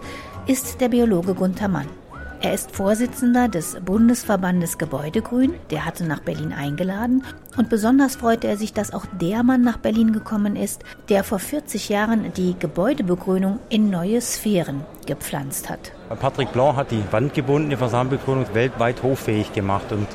ist 0.48 0.80
der 0.80 0.88
Biologe 0.88 1.34
Gunther 1.34 1.68
Mann. 1.68 1.99
Er 2.42 2.54
ist 2.54 2.74
Vorsitzender 2.74 3.48
des 3.48 3.76
Bundesverbandes 3.84 4.78
Gebäudegrün, 4.78 5.52
der 5.70 5.84
hatte 5.84 6.04
nach 6.06 6.20
Berlin 6.20 6.54
eingeladen. 6.54 7.22
Und 7.58 7.68
besonders 7.68 8.16
freute 8.16 8.48
er 8.48 8.56
sich, 8.56 8.72
dass 8.72 8.94
auch 8.94 9.04
der 9.20 9.42
Mann 9.42 9.60
nach 9.60 9.76
Berlin 9.76 10.14
gekommen 10.14 10.56
ist, 10.56 10.82
der 11.10 11.22
vor 11.22 11.38
40 11.38 11.90
Jahren 11.90 12.32
die 12.32 12.56
Gebäudebegrünung 12.58 13.58
in 13.68 13.90
neue 13.90 14.22
Sphären 14.22 14.86
gepflanzt 15.04 15.68
hat. 15.68 15.92
Patrick 16.18 16.50
Blanc 16.52 16.76
hat 16.76 16.92
die 16.92 17.02
wandgebundene 17.10 17.76
Fassadenbegrünung 17.76 18.46
weltweit 18.54 19.02
hochfähig 19.02 19.52
gemacht. 19.52 19.92
Und 19.92 20.06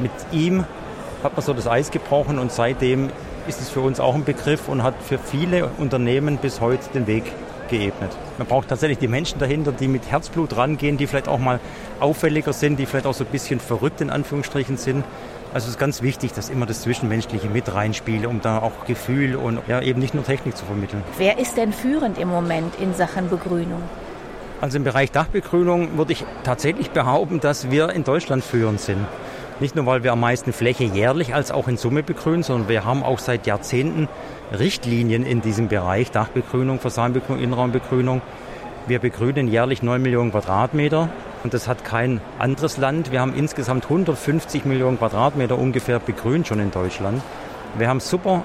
mit 0.00 0.12
ihm 0.30 0.64
hat 1.24 1.32
man 1.32 1.44
so 1.44 1.52
das 1.52 1.66
Eis 1.66 1.90
gebrochen. 1.90 2.38
Und 2.38 2.52
seitdem 2.52 3.10
ist 3.48 3.60
es 3.60 3.70
für 3.70 3.80
uns 3.80 3.98
auch 3.98 4.14
ein 4.14 4.24
Begriff 4.24 4.68
und 4.68 4.84
hat 4.84 4.94
für 5.02 5.18
viele 5.18 5.70
Unternehmen 5.78 6.38
bis 6.38 6.60
heute 6.60 6.88
den 6.94 7.08
Weg 7.08 7.24
geebnet. 7.68 8.10
Man 8.38 8.46
braucht 8.46 8.68
tatsächlich 8.68 8.98
die 8.98 9.08
Menschen 9.08 9.38
dahinter, 9.38 9.72
die 9.72 9.88
mit 9.88 10.10
Herzblut 10.10 10.56
rangehen, 10.56 10.96
die 10.96 11.06
vielleicht 11.06 11.28
auch 11.28 11.38
mal 11.38 11.60
auffälliger 12.00 12.52
sind, 12.52 12.78
die 12.78 12.86
vielleicht 12.86 13.06
auch 13.06 13.14
so 13.14 13.24
ein 13.24 13.30
bisschen 13.30 13.60
verrückt 13.60 14.00
in 14.00 14.10
Anführungsstrichen 14.10 14.76
sind. 14.76 15.04
Also 15.54 15.66
es 15.66 15.74
ist 15.74 15.78
ganz 15.78 16.02
wichtig, 16.02 16.32
dass 16.32 16.50
immer 16.50 16.66
das 16.66 16.82
Zwischenmenschliche 16.82 17.48
mit 17.48 17.72
reinspiele, 17.72 18.28
um 18.28 18.40
da 18.40 18.58
auch 18.58 18.84
Gefühl 18.86 19.36
und 19.36 19.60
ja, 19.68 19.80
eben 19.80 20.00
nicht 20.00 20.14
nur 20.14 20.24
Technik 20.24 20.56
zu 20.56 20.64
vermitteln. 20.64 21.02
Wer 21.16 21.38
ist 21.38 21.56
denn 21.56 21.72
führend 21.72 22.18
im 22.18 22.28
Moment 22.28 22.74
in 22.78 22.94
Sachen 22.94 23.30
Begrünung? 23.30 23.82
Also 24.60 24.78
im 24.78 24.84
Bereich 24.84 25.12
Dachbegrünung 25.12 25.96
würde 25.96 26.12
ich 26.12 26.24
tatsächlich 26.44 26.90
behaupten, 26.90 27.40
dass 27.40 27.70
wir 27.70 27.90
in 27.90 28.04
Deutschland 28.04 28.42
führend 28.44 28.80
sind. 28.80 29.06
Nicht 29.58 29.74
nur, 29.74 29.86
weil 29.86 30.04
wir 30.04 30.12
am 30.12 30.20
meisten 30.20 30.52
Fläche 30.52 30.84
jährlich 30.84 31.34
als 31.34 31.50
auch 31.50 31.66
in 31.66 31.78
Summe 31.78 32.02
begrünen, 32.02 32.42
sondern 32.42 32.68
wir 32.68 32.84
haben 32.84 33.02
auch 33.02 33.18
seit 33.18 33.46
Jahrzehnten 33.46 34.06
Richtlinien 34.56 35.24
in 35.24 35.40
diesem 35.40 35.68
Bereich, 35.68 36.10
Dachbegrünung, 36.10 36.78
Fassadenbegrünung, 36.78 37.42
Innenraumbegrünung. 37.42 38.20
Wir 38.86 38.98
begrünen 38.98 39.48
jährlich 39.48 39.82
9 39.82 40.02
Millionen 40.02 40.30
Quadratmeter 40.30 41.08
und 41.42 41.54
das 41.54 41.68
hat 41.68 41.84
kein 41.84 42.20
anderes 42.38 42.76
Land. 42.76 43.12
Wir 43.12 43.20
haben 43.20 43.34
insgesamt 43.34 43.84
150 43.84 44.66
Millionen 44.66 44.98
Quadratmeter 44.98 45.58
ungefähr 45.58 46.00
begrünt 46.00 46.46
schon 46.46 46.60
in 46.60 46.70
Deutschland. 46.70 47.22
Wir 47.78 47.88
haben 47.88 48.00
super 48.00 48.44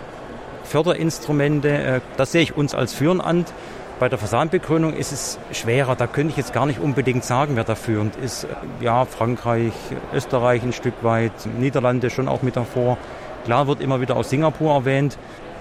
Förderinstrumente, 0.63 1.69
äh, 1.69 2.01
das 2.15 2.31
sehe 2.31 2.43
ich 2.43 2.55
uns 2.55 2.73
als 2.73 2.93
führend 2.93 3.21
an. 3.21 3.45
Bei 4.01 4.09
der 4.09 4.17
Fassadenbegrünung 4.17 4.95
ist 4.95 5.11
es 5.11 5.37
schwerer. 5.51 5.95
Da 5.95 6.07
könnte 6.07 6.31
ich 6.31 6.37
jetzt 6.37 6.53
gar 6.53 6.65
nicht 6.65 6.79
unbedingt 6.79 7.23
sagen, 7.23 7.55
wer 7.55 7.63
da 7.63 7.75
führend 7.75 8.15
ist. 8.15 8.47
Ja, 8.79 9.05
Frankreich, 9.05 9.73
Österreich 10.11 10.63
ein 10.63 10.73
Stück 10.73 10.95
weit, 11.03 11.31
Niederlande 11.59 12.09
schon 12.09 12.27
auch 12.27 12.41
mit 12.41 12.55
davor. 12.55 12.97
Klar 13.45 13.67
wird 13.67 13.79
immer 13.79 14.01
wieder 14.01 14.15
aus 14.15 14.31
Singapur 14.31 14.73
erwähnt. 14.73 15.19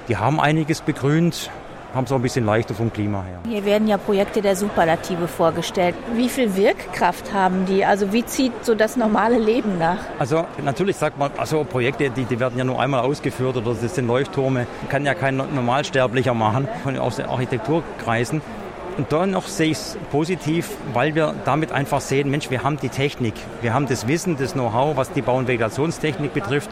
Die 0.09 0.17
haben 0.17 0.41
einiges 0.41 0.81
begrünt, 0.81 1.51
haben 1.95 2.05
es 2.05 2.13
auch 2.13 2.17
ein 2.17 2.23
bisschen 2.23 2.45
leichter 2.45 2.75
vom 2.75 2.93
Klima 2.93 3.23
her. 3.23 3.39
Hier 3.49 3.65
werden 3.65 3.89
ja 3.89 3.99
Projekte 3.99 4.43
der 4.43 4.57
Superlative 4.57 5.29
vorgestellt. 5.29 5.95
Wie 6.15 6.29
viel 6.29 6.57
Wirkkraft 6.57 7.33
haben 7.33 7.67
die? 7.67 7.85
Also 7.85 8.13
wie 8.13 8.25
zieht 8.25 8.53
so 8.65 8.75
das 8.75 8.97
normale 8.97 9.39
Leben 9.39 9.79
nach? 9.79 9.99
Also 10.19 10.45
natürlich 10.65 10.97
sagt 10.97 11.19
man, 11.19 11.31
also 11.37 11.65
Projekte, 11.65 12.11
die, 12.11 12.25
die 12.25 12.41
werden 12.41 12.59
ja 12.59 12.65
nur 12.65 12.81
einmal 12.81 13.01
ausgeführt 13.01 13.57
oder 13.57 13.75
das 13.75 13.95
sind 13.95 14.07
Leuchttürme, 14.07 14.67
kann 14.89 15.05
ja 15.05 15.15
kein 15.15 15.37
Normalsterblicher 15.37 16.35
machen, 16.35 16.69
aus 16.99 17.17
den 17.17 17.27
Architekturkreisen. 17.27 18.43
Und 18.99 19.13
dennoch 19.13 19.47
sehe 19.47 19.71
ich 19.71 19.79
es 19.79 19.99
positiv, 20.11 20.69
weil 20.93 21.15
wir 21.15 21.35
damit 21.45 21.73
einfach 21.73 22.01
sehen, 22.01 22.31
Mensch, 22.31 22.51
wir 22.51 22.65
haben 22.65 22.77
die 22.77 22.89
Technik, 22.89 23.35
wir 23.63 23.73
haben 23.73 23.87
das 23.87 24.07
Wissen, 24.07 24.37
das 24.37 24.53
Know-how, 24.53 24.97
was 24.97 25.11
die 25.13 25.23
Bau- 25.23 25.39
und 25.39 25.49
Vegetationstechnik 25.49 26.35
betrifft. 26.35 26.71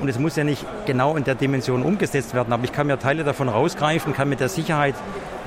Und 0.00 0.08
es 0.08 0.18
muss 0.18 0.36
ja 0.36 0.44
nicht 0.44 0.64
genau 0.86 1.16
in 1.16 1.24
der 1.24 1.34
Dimension 1.34 1.82
umgesetzt 1.82 2.34
werden, 2.34 2.52
aber 2.52 2.64
ich 2.64 2.72
kann 2.72 2.86
mir 2.86 2.98
Teile 2.98 3.24
davon 3.24 3.48
rausgreifen, 3.48 4.12
kann 4.12 4.28
mit 4.28 4.40
der 4.40 4.48
Sicherheit 4.48 4.94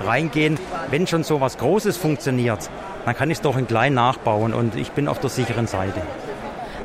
reingehen. 0.06 0.58
Wenn 0.90 1.08
schon 1.08 1.24
so 1.24 1.42
was 1.42 1.58
Großes 1.58 1.98
funktioniert, 1.98 2.70
dann 3.06 3.16
kann 3.16 3.30
ich 3.30 3.38
es 3.38 3.42
doch 3.42 3.58
in 3.58 3.68
klein 3.68 3.94
nachbauen 3.94 4.54
und 4.54 4.76
ich 4.76 4.92
bin 4.92 5.08
auf 5.08 5.20
der 5.20 5.30
sicheren 5.30 5.68
Seite. 5.68 6.02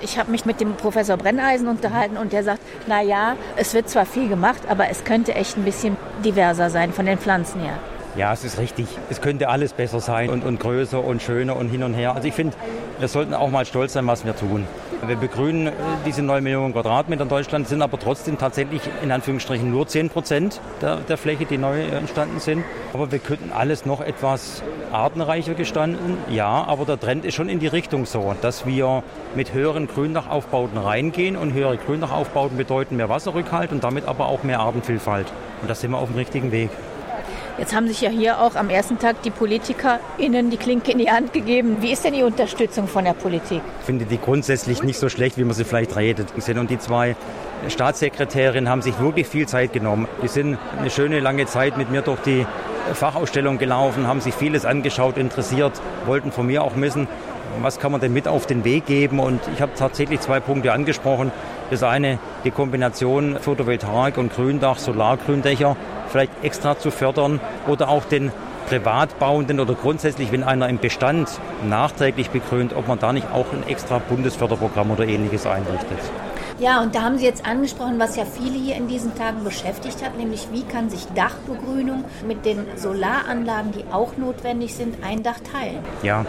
Ich 0.01 0.19
habe 0.19 0.31
mich 0.31 0.45
mit 0.45 0.61
dem 0.61 0.75
Professor 0.75 1.17
Brenneisen 1.17 1.67
unterhalten 1.67 2.19
und 2.19 2.33
der 2.35 2.45
sagt, 2.45 2.61
na 2.87 3.01
ja, 3.01 3.37
es 3.57 3.73
wird 3.73 3.89
zwar 3.89 4.05
viel 4.05 4.29
gemacht, 4.29 4.61
aber 4.69 4.91
es 4.91 5.05
könnte 5.05 5.35
echt 5.35 5.57
ein 5.57 5.65
bisschen 5.65 5.97
diverser 6.23 6.69
sein 6.69 6.93
von 6.93 7.07
den 7.07 7.19
Pflanzen 7.19 7.63
her. 7.63 7.79
Ja, 8.17 8.33
es 8.33 8.45
ist 8.45 8.59
richtig. 8.59 8.87
Es 9.11 9.21
könnte 9.21 9.49
alles 9.49 9.73
besser 9.73 9.99
sein 9.99 10.31
und, 10.31 10.45
und 10.45 10.61
größer 10.61 11.03
und 11.03 11.21
schöner 11.21 11.57
und 11.57 11.69
hin 11.69 11.83
und 11.83 11.95
her. 11.95 12.15
Also 12.15 12.29
ich 12.29 12.35
finde, 12.35 12.57
wir 13.01 13.09
sollten 13.09 13.35
auch 13.35 13.51
mal 13.51 13.67
stolz 13.67 13.95
sein, 13.95 14.07
was 14.07 14.25
wir 14.25 14.37
tun. 14.37 14.69
Wir 15.05 15.17
begrünen 15.17 15.67
äh, 15.67 15.73
diese 16.07 16.23
9 16.23 16.43
Millionen 16.43 16.73
Quadratmeter 16.73 17.25
in 17.25 17.29
Deutschland, 17.29 17.67
sind 17.67 17.83
aber 17.83 17.99
trotzdem 17.99 18.39
tatsächlich 18.39 18.83
in 19.03 19.11
Anführungsstrichen 19.11 19.69
nur 19.69 19.89
10 19.89 20.11
Prozent 20.11 20.61
der, 20.81 20.99
der 20.99 21.17
Fläche, 21.17 21.45
die 21.45 21.59
neu 21.59 21.83
entstanden 21.83 22.39
sind. 22.39 22.65
Aber 22.93 23.11
wir 23.11 23.19
könnten 23.19 23.51
alles 23.51 23.85
noch 23.85 24.01
etwas 24.01 24.63
artenreicher 24.93 25.55
gestanden. 25.55 26.17
Ja, 26.31 26.65
aber 26.69 26.85
der 26.85 27.01
Trend 27.01 27.25
ist 27.25 27.35
schon 27.35 27.49
in 27.49 27.59
die 27.59 27.67
Richtung 27.67 28.07
so, 28.07 28.37
dass 28.43 28.65
wir 28.65 29.03
mit 29.35 29.53
höheren 29.53 29.89
Gründachaufbauten 29.89 30.79
reingehen 30.79 31.37
und 31.37 31.53
höhere 31.53 31.79
Gründachaufbauten 31.79 32.57
bedeuten 32.57 32.95
mehr 32.97 33.09
Wasserrückhalt 33.09 33.73
und 33.73 33.83
damit 33.83 34.07
aber 34.07 34.27
auch 34.27 34.45
mehr 34.45 34.61
Artenvielfalt. 34.61 35.27
Und 35.63 35.69
da 35.69 35.75
sind 35.75 35.91
wir 35.91 35.99
auf 35.99 36.09
dem 36.09 36.17
richtigen 36.17 36.53
Weg. 36.53 36.71
Jetzt 37.57 37.73
haben 37.73 37.87
sich 37.87 38.01
ja 38.01 38.11
hier 38.11 38.41
auch 38.41 38.57
am 38.57 38.69
ersten 38.69 38.99
Tag 38.99 39.23
die 39.23 39.31
PolitikerInnen 39.31 40.51
die 40.51 40.57
Klinke 40.57 40.91
in 40.91 40.99
die 40.99 41.09
Hand 41.09 41.33
gegeben. 41.33 41.77
Wie 41.81 41.93
ist 41.93 42.05
denn 42.05 42.13
die 42.13 42.25
Unterstützung 42.25 42.89
von 42.89 43.05
der 43.05 43.13
Politik? 43.13 43.61
Ich 43.79 43.87
finde 43.87 44.07
die 44.07 44.19
grundsätzlich 44.19 44.83
nicht 44.83 44.99
so 44.99 45.09
schlecht, 45.09 45.39
wie 45.39 45.45
man 45.45 45.55
sie 45.55 45.65
vielleicht 45.65 45.95
redet. 45.95 46.33
Und 46.35 46.71
die 46.71 46.79
zwei 46.81 47.15
Staatssekretärinnen 47.69 48.69
haben 48.69 48.83
sich 48.83 48.99
wirklich 48.99 49.29
viel 49.29 49.47
Zeit 49.47 49.73
genommen. 49.73 50.09
Die 50.21 50.29
sind 50.29 50.59
eine 50.77 50.91
schöne 50.91 51.21
lange 51.21 51.47
Zeit 51.47 51.79
mit 51.79 51.93
mir 51.93 52.03
durch 52.03 52.21
die 52.23 52.45
Fachausstellung 52.93 53.59
gelaufen, 53.59 54.09
haben 54.09 54.21
sich 54.21 54.35
vieles 54.35 54.65
angeschaut, 54.65 55.17
interessiert, 55.17 55.81
wollten 56.07 56.33
von 56.33 56.47
mir 56.47 56.65
auch 56.65 56.73
wissen, 56.75 57.07
was 57.61 57.79
kann 57.79 57.93
man 57.93 58.01
denn 58.01 58.13
mit 58.13 58.29
auf 58.29 58.47
den 58.47 58.65
Weg 58.65 58.87
geben? 58.87 59.19
Und 59.21 59.41
ich 59.55 59.61
habe 59.61 59.73
tatsächlich 59.75 60.21
zwei 60.21 60.41
Punkte 60.41 60.73
angesprochen. 60.73 61.33
Das 61.71 61.83
eine, 61.83 62.19
die 62.45 62.51
Kombination 62.51 63.37
Photovoltaik 63.41 64.19
und 64.19 64.33
Gründach, 64.33 64.79
Solargründächer 64.79 65.77
vielleicht 66.09 66.33
extra 66.43 66.79
zu 66.79 66.91
fördern 66.91 67.41
oder 67.67 67.89
auch 67.89 68.05
den 68.05 68.31
Privatbauenden 68.69 69.61
oder 69.61 69.75
grundsätzlich, 69.75 70.33
wenn 70.33 70.43
einer 70.43 70.69
im 70.69 70.79
Bestand 70.79 71.29
nachträglich 71.69 72.31
begrünt, 72.31 72.75
ob 72.75 72.89
man 72.89 72.99
da 72.99 73.13
nicht 73.13 73.27
auch 73.33 73.47
ein 73.53 73.69
extra 73.69 73.99
Bundesförderprogramm 73.99 74.91
oder 74.91 75.07
ähnliches 75.07 75.47
einrichtet. 75.47 75.99
Ja, 76.59 76.81
und 76.81 76.95
da 76.95 77.03
haben 77.03 77.19
Sie 77.19 77.25
jetzt 77.25 77.45
angesprochen, 77.45 77.99
was 77.99 78.15
ja 78.17 78.25
viele 78.25 78.57
hier 78.57 78.77
in 78.77 78.87
diesen 78.87 79.15
Tagen 79.17 79.43
beschäftigt 79.43 80.05
hat, 80.05 80.17
nämlich 80.17 80.49
wie 80.53 80.63
kann 80.63 80.89
sich 80.89 81.05
Dachbegrünung 81.15 82.05
mit 82.27 82.47
den 82.47 82.65
Solaranlagen, 82.77 83.73
die 83.73 83.85
auch 83.93 84.17
notwendig 84.17 84.75
sind, 84.75 84.99
ein 85.05 85.25
Dach 85.25 85.41
teilen? 85.53 85.81
Ja, 86.05 86.25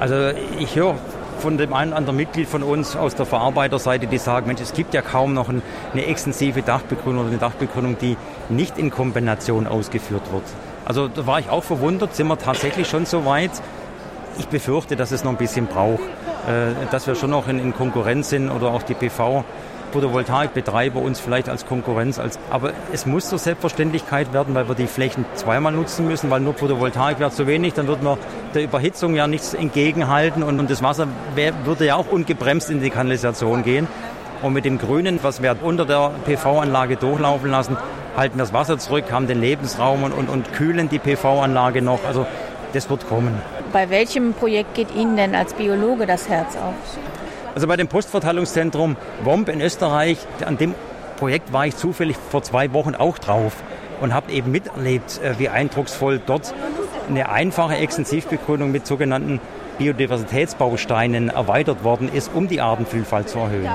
also 0.00 0.30
ich 0.58 0.74
höre 0.76 0.96
von 1.40 1.58
dem 1.58 1.72
einen 1.72 1.90
oder 1.90 1.98
anderen 1.98 2.16
Mitglied 2.16 2.48
von 2.48 2.62
uns 2.62 2.96
aus 2.96 3.14
der 3.14 3.26
Verarbeiterseite, 3.26 4.06
die 4.06 4.18
sagen, 4.18 4.46
Mensch, 4.46 4.60
es 4.60 4.72
gibt 4.72 4.94
ja 4.94 5.02
kaum 5.02 5.34
noch 5.34 5.48
eine 5.48 6.06
extensive 6.06 6.62
Dachbegrünung 6.62 7.20
oder 7.20 7.30
eine 7.30 7.38
Dachbegrünung, 7.38 7.96
die 7.98 8.16
nicht 8.48 8.78
in 8.78 8.90
Kombination 8.90 9.66
ausgeführt 9.66 10.32
wird. 10.32 10.42
Also 10.84 11.08
da 11.08 11.26
war 11.26 11.38
ich 11.38 11.50
auch 11.50 11.62
verwundert, 11.62 12.16
sind 12.16 12.28
wir 12.28 12.38
tatsächlich 12.38 12.88
schon 12.88 13.06
so 13.06 13.24
weit. 13.24 13.50
Ich 14.38 14.48
befürchte, 14.48 14.96
dass 14.96 15.12
es 15.12 15.22
noch 15.22 15.32
ein 15.32 15.36
bisschen 15.36 15.66
braucht, 15.66 16.00
äh, 16.48 16.86
dass 16.90 17.06
wir 17.06 17.14
schon 17.14 17.30
noch 17.30 17.48
in, 17.48 17.74
Konkurrenz 17.74 18.30
sind 18.30 18.50
oder 18.50 18.68
auch 18.68 18.82
die 18.82 18.94
PV. 18.94 19.44
Photovoltaikbetreiber 19.92 21.00
uns 21.00 21.20
vielleicht 21.20 21.48
als 21.48 21.66
Konkurrenz, 21.66 22.18
als, 22.18 22.38
aber 22.50 22.72
es 22.92 23.06
muss 23.06 23.28
zur 23.28 23.38
Selbstverständlichkeit 23.38 24.32
werden, 24.32 24.54
weil 24.54 24.68
wir 24.68 24.74
die 24.74 24.86
Flächen 24.86 25.24
zweimal 25.34 25.72
nutzen 25.72 26.06
müssen, 26.06 26.30
weil 26.30 26.40
nur 26.40 26.54
Photovoltaik 26.54 27.18
wäre 27.20 27.30
zu 27.30 27.46
wenig, 27.46 27.74
dann 27.74 27.86
würden 27.86 28.04
wir 28.04 28.18
der 28.54 28.62
Überhitzung 28.62 29.14
ja 29.14 29.26
nichts 29.26 29.54
entgegenhalten 29.54 30.42
und, 30.42 30.58
und 30.58 30.70
das 30.70 30.82
Wasser 30.82 31.08
wär, 31.34 31.52
würde 31.64 31.86
ja 31.86 31.96
auch 31.96 32.10
ungebremst 32.10 32.70
in 32.70 32.80
die 32.80 32.90
Kanalisation 32.90 33.62
gehen. 33.62 33.86
Und 34.42 34.54
mit 34.54 34.64
dem 34.64 34.78
Grünen, 34.78 35.18
was 35.22 35.42
wir 35.42 35.54
unter 35.60 35.84
der 35.84 36.12
PV-Anlage 36.24 36.96
durchlaufen 36.96 37.50
lassen, 37.50 37.76
halten 38.16 38.38
wir 38.38 38.44
das 38.44 38.52
Wasser 38.54 38.78
zurück, 38.78 39.12
haben 39.12 39.26
den 39.26 39.40
Lebensraum 39.40 40.02
und, 40.02 40.12
und, 40.12 40.28
und 40.28 40.52
kühlen 40.52 40.88
die 40.88 40.98
PV-Anlage 40.98 41.82
noch. 41.82 42.00
Also 42.06 42.26
das 42.72 42.88
wird 42.88 43.06
kommen. 43.08 43.34
Bei 43.72 43.90
welchem 43.90 44.32
Projekt 44.32 44.74
geht 44.74 44.94
Ihnen 44.94 45.16
denn 45.16 45.34
als 45.34 45.54
Biologe 45.54 46.06
das 46.06 46.28
Herz 46.28 46.56
auf? 46.56 46.74
Also 47.54 47.66
bei 47.66 47.76
dem 47.76 47.88
Postverteilungszentrum 47.88 48.96
WOMP 49.24 49.48
in 49.48 49.60
Österreich, 49.60 50.18
an 50.46 50.56
dem 50.56 50.74
Projekt 51.16 51.52
war 51.52 51.66
ich 51.66 51.76
zufällig 51.76 52.16
vor 52.16 52.42
zwei 52.42 52.72
Wochen 52.72 52.94
auch 52.94 53.18
drauf 53.18 53.54
und 54.00 54.14
habe 54.14 54.32
eben 54.32 54.50
miterlebt, 54.50 55.20
äh, 55.22 55.38
wie 55.38 55.48
eindrucksvoll 55.48 56.20
dort 56.24 56.54
eine 57.08 57.28
einfache 57.28 57.76
Extensivbegrünung 57.76 58.70
mit 58.70 58.86
sogenannten 58.86 59.40
Biodiversitätsbausteinen 59.78 61.28
erweitert 61.28 61.84
worden 61.84 62.10
ist, 62.12 62.30
um 62.32 62.48
die 62.48 62.60
Artenvielfalt 62.60 63.28
zu 63.28 63.38
erhöhen. 63.38 63.70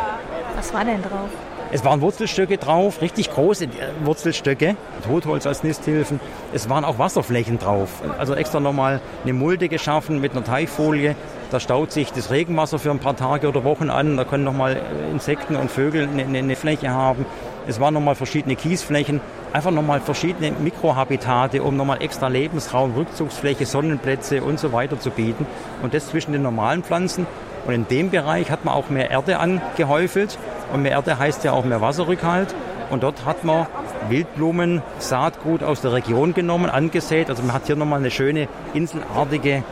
Was 0.56 0.74
war 0.74 0.86
denn 0.86 1.02
drauf? 1.02 1.30
Es 1.72 1.84
waren 1.84 2.00
Wurzelstöcke 2.00 2.58
drauf, 2.58 3.02
richtig 3.02 3.32
große 3.32 3.66
äh, 3.66 3.70
Wurzelstöcke, 4.04 4.78
Totholz 5.06 5.46
als 5.46 5.64
Nisthilfen. 5.64 6.20
Es 6.54 6.70
waren 6.70 6.86
auch 6.86 7.00
Wasserflächen 7.00 7.60
drauf. 7.60 7.90
Also 8.18 8.36
extra 8.36 8.60
nochmal 8.60 9.02
eine 9.24 9.34
Mulde 9.34 9.68
geschaffen 9.68 10.22
mit 10.22 10.32
einer 10.32 10.44
Teichfolie. 10.44 11.16
Da 11.52 11.60
staut 11.60 11.92
sich 11.92 12.12
das 12.12 12.32
Regenwasser 12.32 12.80
für 12.80 12.92
ein 12.92 13.00
paar 13.00 13.16
Tage 13.16 13.48
oder 13.48 13.64
Wochen 13.64 13.90
an. 13.90 14.18
Da 14.18 14.24
können 14.24 14.44
nochmal 14.44 14.78
äh, 14.78 15.12
Insekten 15.12 15.56
und 15.56 15.70
Vögel 15.70 16.08
eine, 16.08 16.26
eine 16.26 16.56
Fläche 16.56 16.90
haben. 16.90 17.26
Es 17.68 17.80
waren 17.80 17.94
nochmal 17.94 18.16
verschiedene 18.16 18.56
Kiesflächen. 18.56 19.22
Einfach 19.54 19.72
nochmal 19.72 20.02
verschiedene 20.02 20.52
Mikrohabitate, 20.52 21.64
um 21.64 21.78
nochmal 21.78 22.02
extra 22.02 22.28
Lebensraum, 22.28 22.94
Rückzugsfläche, 22.96 23.66
Sonnenplätze 23.66 24.44
und 24.44 24.60
so 24.60 24.74
weiter 24.74 25.00
zu 25.00 25.12
bieten. 25.12 25.46
Und 25.82 25.94
das 25.94 26.10
zwischen 26.10 26.34
den 26.34 26.42
normalen 26.42 26.84
Pflanzen. 26.84 27.28
Und 27.66 27.74
in 27.74 27.88
dem 27.88 28.10
Bereich 28.10 28.52
hat 28.52 28.66
man 28.66 28.74
auch 28.74 28.90
mehr 28.90 29.10
Erde 29.10 29.40
angehäufelt 29.40 30.38
und 30.74 30.82
mehr 30.82 30.92
Erde 30.92 31.18
heißt 31.18 31.44
ja 31.44 31.54
auch 31.54 31.66
mehr 31.66 31.82
Wasserrückhalt. 31.82 32.54
Und 32.90 33.04
dort 33.04 33.26
hat 33.26 33.44
man 33.44 33.66
Wildblumen, 34.10 34.84
Saatgut 35.00 35.64
aus 35.64 35.82
der 35.82 35.94
Region 35.94 36.34
genommen, 36.34 36.70
angesät. 36.70 37.30
Also 37.30 37.42
man 37.42 37.54
hat 37.54 37.66
hier 37.66 37.76
nochmal 37.76 38.00
eine 38.00 38.12
schöne 38.12 38.48
inselartige 38.74 39.64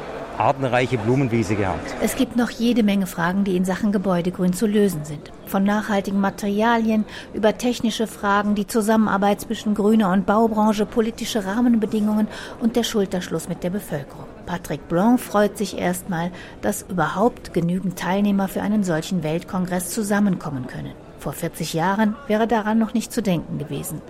artenreiche 0.44 0.98
Blumenwiese 0.98 1.56
gehabt. 1.56 1.96
Es 2.02 2.18
gibt 2.18 2.36
noch 2.36 2.50
jede 2.50 2.84
Menge 2.84 3.08
Fragen, 3.08 3.46
die 3.46 3.56
in 3.56 3.64
Sachen 3.64 3.94
Gebäudegrün 3.94 4.52
zu 4.52 4.68
lösen 4.68 5.06
sind. 5.06 5.32
Von 5.46 5.64
nachhaltigen 5.64 6.20
Materialien 6.20 7.06
über 7.34 7.58
technische 7.58 8.08
Fragen, 8.08 8.54
die 8.54 8.68
Zusammenarbeit 8.68 9.40
zwischen 9.40 9.74
grüner 9.74 10.12
und 10.12 10.26
Baubranche, 10.26 10.86
politische 10.86 11.46
Rahmenbedingungen 11.46 12.28
und 12.60 12.76
der 12.76 12.84
Schulterschluss 12.84 13.48
mit 13.48 13.64
der 13.64 13.70
Bevölkerung. 13.70 14.26
Patrick 14.46 14.90
Blanc 14.90 15.22
freut 15.22 15.58
sich 15.58 15.78
erstmal, 15.78 16.30
dass 16.62 16.86
überhaupt 16.90 17.54
genügend 17.54 17.98
Teilnehmer 17.98 18.50
für 18.50 18.62
einen 18.62 18.84
solchen 18.84 19.24
Weltkongress 19.24 19.92
zusammenkommen 19.92 20.68
können. 20.68 20.92
Vor 21.20 21.32
40 21.32 21.74
Jahren 21.74 22.18
wäre 22.28 22.48
daran 22.48 22.80
noch 22.80 22.94
nicht 22.94 23.14
zu 23.14 23.22
denken 23.22 23.60
gewesen. 23.60 24.02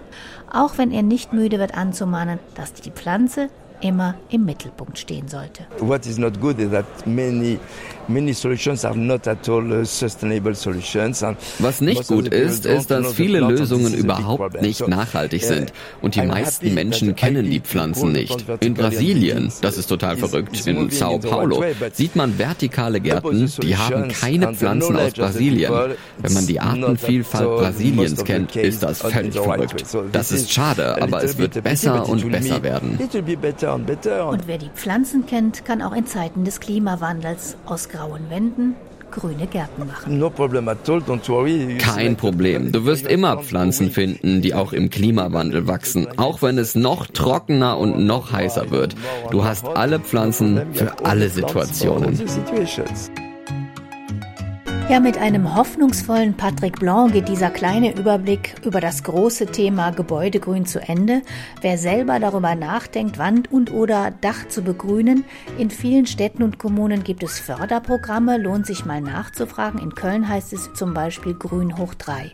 Auch 0.51 0.79
wenn 0.79 0.89
er 0.89 1.03
nicht 1.03 1.31
müde 1.31 1.59
wird 1.59 1.77
anzumahnen, 1.77 2.39
dass 2.55 2.73
die 2.73 2.89
Pflanze 2.89 3.49
immer 3.83 4.15
im 4.29 4.45
Mittelpunkt 4.45 4.97
stehen 4.97 5.27
sollte. 5.27 5.65
What 5.79 6.05
is 6.05 6.17
not 6.17 6.39
good 6.39 6.59
is 6.59 6.71
that 6.71 6.85
many 7.05 7.59
many 8.07 8.33
solutions 8.33 8.85
are 8.85 8.95
not 8.95 9.27
at 9.27 9.47
all 9.49 9.71
uh, 9.71 9.85
sustainable 9.85 10.55
solutions. 10.55 11.23
Was 11.59 11.81
nicht 11.81 12.07
gut 12.07 12.27
ist, 12.27 12.65
ist, 12.65 12.91
dass 12.91 13.13
viele 13.13 13.39
Lösungen 13.39 13.93
überhaupt 13.93 14.61
nicht 14.61 14.87
nachhaltig 14.87 15.43
uh, 15.43 15.47
sind 15.47 15.73
und 16.01 16.15
die 16.15 16.21
meisten 16.21 16.73
Menschen 16.73 17.15
kennen 17.15 17.49
die 17.49 17.59
Pflanzen 17.59 18.11
nicht. 18.11 18.45
In 18.59 18.73
Brasilien, 18.73 19.51
das 19.61 19.77
ist 19.77 19.87
total 19.87 20.17
verrückt, 20.17 20.65
in 20.67 20.89
Sao 20.89 21.19
Paulo 21.19 21.63
sieht 21.93 22.15
man 22.15 22.37
vertikale 22.37 22.99
Gärten, 22.99 23.51
die 23.61 23.75
haben 23.75 24.09
keine 24.09 24.53
Pflanzen 24.53 24.95
aus 24.97 25.13
Brasilien. 25.13 25.73
Wenn 26.19 26.33
man 26.33 26.47
die 26.47 26.59
Artenvielfalt 26.59 27.49
Brasiliens 27.49 28.23
kennt, 28.23 28.55
ist 28.55 28.83
das 28.83 29.01
völlig 29.01 29.33
verrückt. 29.33 29.85
Das 30.11 30.31
ist 30.31 30.51
schade, 30.51 31.01
aber 31.01 31.23
es 31.23 31.37
wird 31.37 31.63
besser 31.63 32.07
und 32.07 32.29
besser 32.31 32.61
werden. 32.63 32.97
Und 32.99 34.47
wer 34.47 34.57
die 34.57 34.69
Pflanzen 34.73 35.25
kennt, 35.25 35.65
kann 35.65 35.81
auch 35.81 35.93
in 35.93 36.05
Zeiten 36.05 36.43
des 36.43 36.59
Klimawandels 36.59 37.57
aus 37.65 37.89
grauen 37.93 38.29
Wänden 38.29 38.75
grüne 39.13 39.47
Gärten 39.47 39.85
machen. 39.85 40.17
No 40.17 40.29
problem 40.29 40.67
at 40.67 40.89
all, 40.89 40.97
don't 40.99 41.27
worry. 41.29 41.77
Kein 41.77 42.15
Problem. 42.15 42.71
Du 42.71 42.85
wirst 42.85 43.05
immer 43.05 43.37
Pflanzen 43.37 43.91
finden, 43.91 44.41
die 44.41 44.53
auch 44.53 44.73
im 44.73 44.89
Klimawandel 44.89 45.67
wachsen, 45.67 46.07
auch 46.17 46.41
wenn 46.41 46.57
es 46.57 46.73
noch 46.75 47.07
trockener 47.07 47.77
und 47.77 47.99
noch 48.05 48.31
heißer 48.31 48.71
wird. 48.71 48.95
Du 49.29 49.43
hast 49.43 49.67
alle 49.67 49.99
Pflanzen 49.99 50.73
für 50.73 51.05
alle 51.05 51.29
Situationen. 51.29 52.19
Ja, 54.89 54.99
mit 54.99 55.17
einem 55.17 55.55
hoffnungsvollen 55.55 56.35
Patrick 56.35 56.79
Blanc 56.79 57.13
geht 57.13 57.29
dieser 57.29 57.49
kleine 57.49 57.95
Überblick 57.97 58.55
über 58.65 58.81
das 58.81 59.01
große 59.03 59.45
Thema 59.45 59.91
Gebäudegrün 59.91 60.65
zu 60.65 60.81
Ende. 60.81 61.21
Wer 61.61 61.77
selber 61.77 62.19
darüber 62.19 62.53
nachdenkt, 62.53 63.17
Wand 63.17 63.49
und 63.49 63.71
oder 63.71 64.11
Dach 64.11 64.49
zu 64.49 64.61
begrünen, 64.61 65.23
in 65.57 65.71
vielen 65.71 66.05
Städten 66.05 66.43
und 66.43 66.59
Kommunen 66.59 67.03
gibt 67.03 67.23
es 67.23 67.39
Förderprogramme, 67.39 68.37
lohnt 68.37 68.67
sich 68.67 68.83
mal 68.83 68.99
nachzufragen. 68.99 69.79
In 69.81 69.95
Köln 69.95 70.27
heißt 70.27 70.51
es 70.51 70.73
zum 70.73 70.93
Beispiel 70.93 71.33
Grün 71.33 71.77
hoch 71.77 71.93
3. 71.93 72.33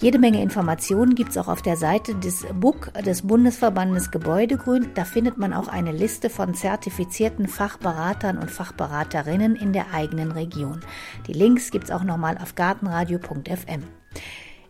Jede 0.00 0.20
Menge 0.20 0.40
Informationen 0.40 1.16
gibt 1.16 1.30
es 1.30 1.38
auch 1.38 1.48
auf 1.48 1.60
der 1.60 1.76
Seite 1.76 2.14
des 2.14 2.46
BUK, 2.54 2.92
des 3.04 3.22
Bundesverbandes 3.22 4.12
Gebäudegrün. 4.12 4.90
Da 4.94 5.04
findet 5.04 5.38
man 5.38 5.52
auch 5.52 5.66
eine 5.66 5.90
Liste 5.90 6.30
von 6.30 6.54
zertifizierten 6.54 7.48
Fachberatern 7.48 8.38
und 8.38 8.48
Fachberaterinnen 8.48 9.56
in 9.56 9.72
der 9.72 9.92
eigenen 9.92 10.30
Region. 10.30 10.80
Die 11.26 11.32
Links 11.32 11.72
gibt 11.72 11.86
es 11.86 11.90
auch 11.90 12.04
nochmal 12.04 12.38
auf 12.38 12.54
gartenradio.fm. 12.54 13.82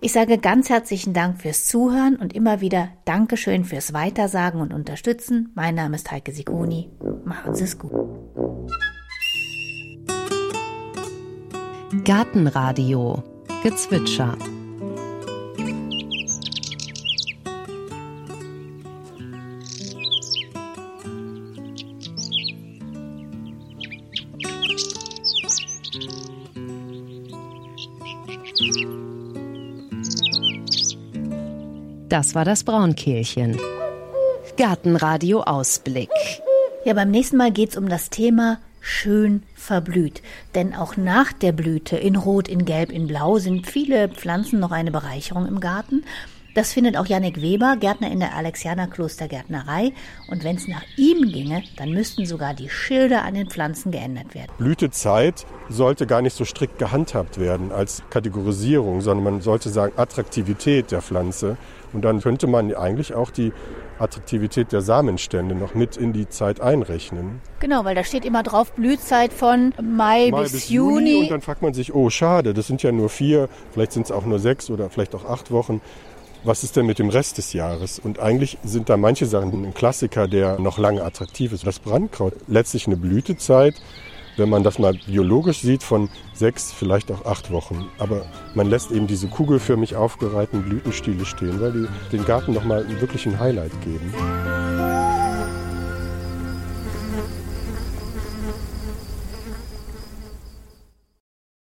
Ich 0.01 0.13
sage 0.13 0.39
ganz 0.39 0.71
herzlichen 0.71 1.13
Dank 1.13 1.43
fürs 1.43 1.67
Zuhören 1.67 2.17
und 2.17 2.33
immer 2.33 2.63
wieder 2.63 2.89
Dankeschön 3.05 3.65
fürs 3.65 3.93
Weitersagen 3.93 4.63
und 4.63 4.73
Unterstützen. 4.73 5.53
Mein 5.55 5.75
Name 5.75 5.97
ist 5.97 6.11
Heike 6.11 6.33
Sigoni. 6.33 6.89
Machen 7.27 7.55
Sie 7.55 7.65
es 7.65 7.79
gut. 7.79 7.93
Gartenradio 12.05 13.23
Gezwitscher 13.63 14.39
Das 32.09 32.35
war 32.35 32.47
das 32.47 32.65
Braunkehlchen. 32.65 33.59
Gartenradio 34.57 35.43
Ausblick. 35.43 36.09
Ja, 36.87 36.95
beim 36.95 37.11
nächsten 37.11 37.37
Mal 37.37 37.53
geht 37.53 37.71
es 37.71 37.77
um 37.77 37.87
das 37.87 38.09
Thema 38.09 38.61
schön 38.81 39.43
verblüht. 39.55 40.23
Denn 40.55 40.75
auch 40.75 40.97
nach 40.97 41.35
der 41.35 41.53
Blüte 41.53 41.99
in 41.99 42.17
Rot, 42.17 42.49
in 42.49 42.65
Gelb, 42.65 42.93
in 42.93 43.09
Blau 43.09 43.37
sind 43.39 43.67
viele 43.67 44.09
Pflanzen 44.09 44.59
noch 44.59 44.71
eine 44.71 44.91
Bereicherung 44.91 45.47
im 45.47 45.61
Garten. 45.61 46.03
Das 46.55 46.73
findet 46.73 46.97
auch 46.97 47.07
Yannick 47.07 47.43
Weber, 47.43 47.77
Gärtner 47.79 48.11
in 48.11 48.21
der 48.21 48.35
Alexianer 48.35 48.87
Klostergärtnerei. 48.87 49.93
Und 50.31 50.45
wenn 50.45 50.57
es 50.57 50.67
nach 50.67 50.83
ihm 50.97 51.31
ginge, 51.31 51.63
dann 51.77 51.91
müssten 51.91 52.25
sogar 52.25 52.55
die 52.55 52.71
Schilder 52.71 53.23
an 53.25 53.35
den 53.35 53.51
Pflanzen 53.51 53.93
geändert 53.93 54.35
werden. 54.35 54.51
Blütezeit 54.57 55.47
sollte 55.69 56.07
gar 56.07 56.23
nicht 56.23 56.35
so 56.35 56.45
strikt 56.45 56.79
gehandhabt 56.79 57.39
werden 57.39 57.71
als 57.71 58.03
Kategorisierung, 58.11 59.03
sondern 59.03 59.25
man 59.25 59.41
sollte 59.43 59.69
sagen 59.69 59.93
Attraktivität 59.97 60.91
der 60.91 61.03
Pflanze. 61.03 61.59
Und 61.93 62.03
dann 62.03 62.21
könnte 62.21 62.47
man 62.47 62.75
eigentlich 62.75 63.15
auch 63.15 63.31
die 63.31 63.53
Attraktivität 63.99 64.73
der 64.73 64.81
Samenstände 64.81 65.55
noch 65.55 65.75
mit 65.75 65.97
in 65.97 66.13
die 66.13 66.29
Zeit 66.29 66.61
einrechnen. 66.61 67.41
Genau, 67.61 67.85
weil 67.85 67.95
da 67.95 68.05
steht 68.05 68.25
immer 68.25 68.43
drauf 68.43 68.73
Blühzeit 68.73 69.33
von 69.33 69.75
Mai, 69.81 70.31
Mai 70.31 70.43
bis, 70.43 70.53
bis 70.53 70.69
Juni. 70.69 71.11
Juni. 71.11 71.23
Und 71.25 71.31
dann 71.31 71.41
fragt 71.41 71.63
man 71.63 71.75
sich, 71.75 71.95
oh 71.95 72.11
schade, 72.11 72.55
das 72.55 72.67
sind 72.67 72.83
ja 72.83 72.93
nur 72.93 73.09
vier, 73.09 73.49
vielleicht 73.73 73.93
sind 73.93 74.07
es 74.07 74.13
auch 74.13 74.25
nur 74.25 74.39
sechs 74.39 74.71
oder 74.71 74.91
vielleicht 74.91 75.15
auch 75.15 75.25
acht 75.25 75.51
Wochen. 75.51 75.81
Was 76.45 76.63
ist 76.63 76.77
denn 76.77 76.87
mit 76.87 77.01
dem 77.01 77.09
Rest 77.09 77.39
des 77.39 77.53
Jahres? 77.53 77.99
Und 77.99 78.21
eigentlich 78.21 78.59
sind 78.63 78.89
da 78.89 78.97
manche 78.97 79.27
Sachen 79.27 79.65
ein 79.65 79.75
Klassiker, 79.75 80.29
der 80.29 80.61
noch 80.61 80.79
lange 80.79 81.03
attraktiv 81.03 81.53
ist. 81.53 81.67
Das 81.67 81.81
Brandkraut, 81.81 82.35
letztlich 82.47 82.87
eine 82.87 82.97
Blütezeit, 82.97 83.75
wenn 84.39 84.49
man 84.49 84.63
das 84.63 84.79
mal 84.79 84.95
biologisch 85.07 85.61
sieht, 85.61 85.83
von 85.83 86.09
sechs, 86.33 86.73
vielleicht 86.73 87.11
auch 87.11 87.25
acht 87.25 87.51
Wochen. 87.51 87.89
Aber 87.99 88.27
man 88.55 88.69
lässt 88.69 88.91
eben 88.91 89.07
diese 89.07 89.29
kugelförmig 89.29 89.97
aufgereihten 89.97 90.63
Blütenstiele 90.63 91.25
stehen, 91.25 91.61
weil 91.61 91.73
die 91.73 92.17
den 92.17 92.25
Garten 92.25 92.53
nochmal 92.53 92.87
wirklich 93.01 93.27
ein 93.27 93.39
Highlight 93.39 93.73
geben. 93.83 95.08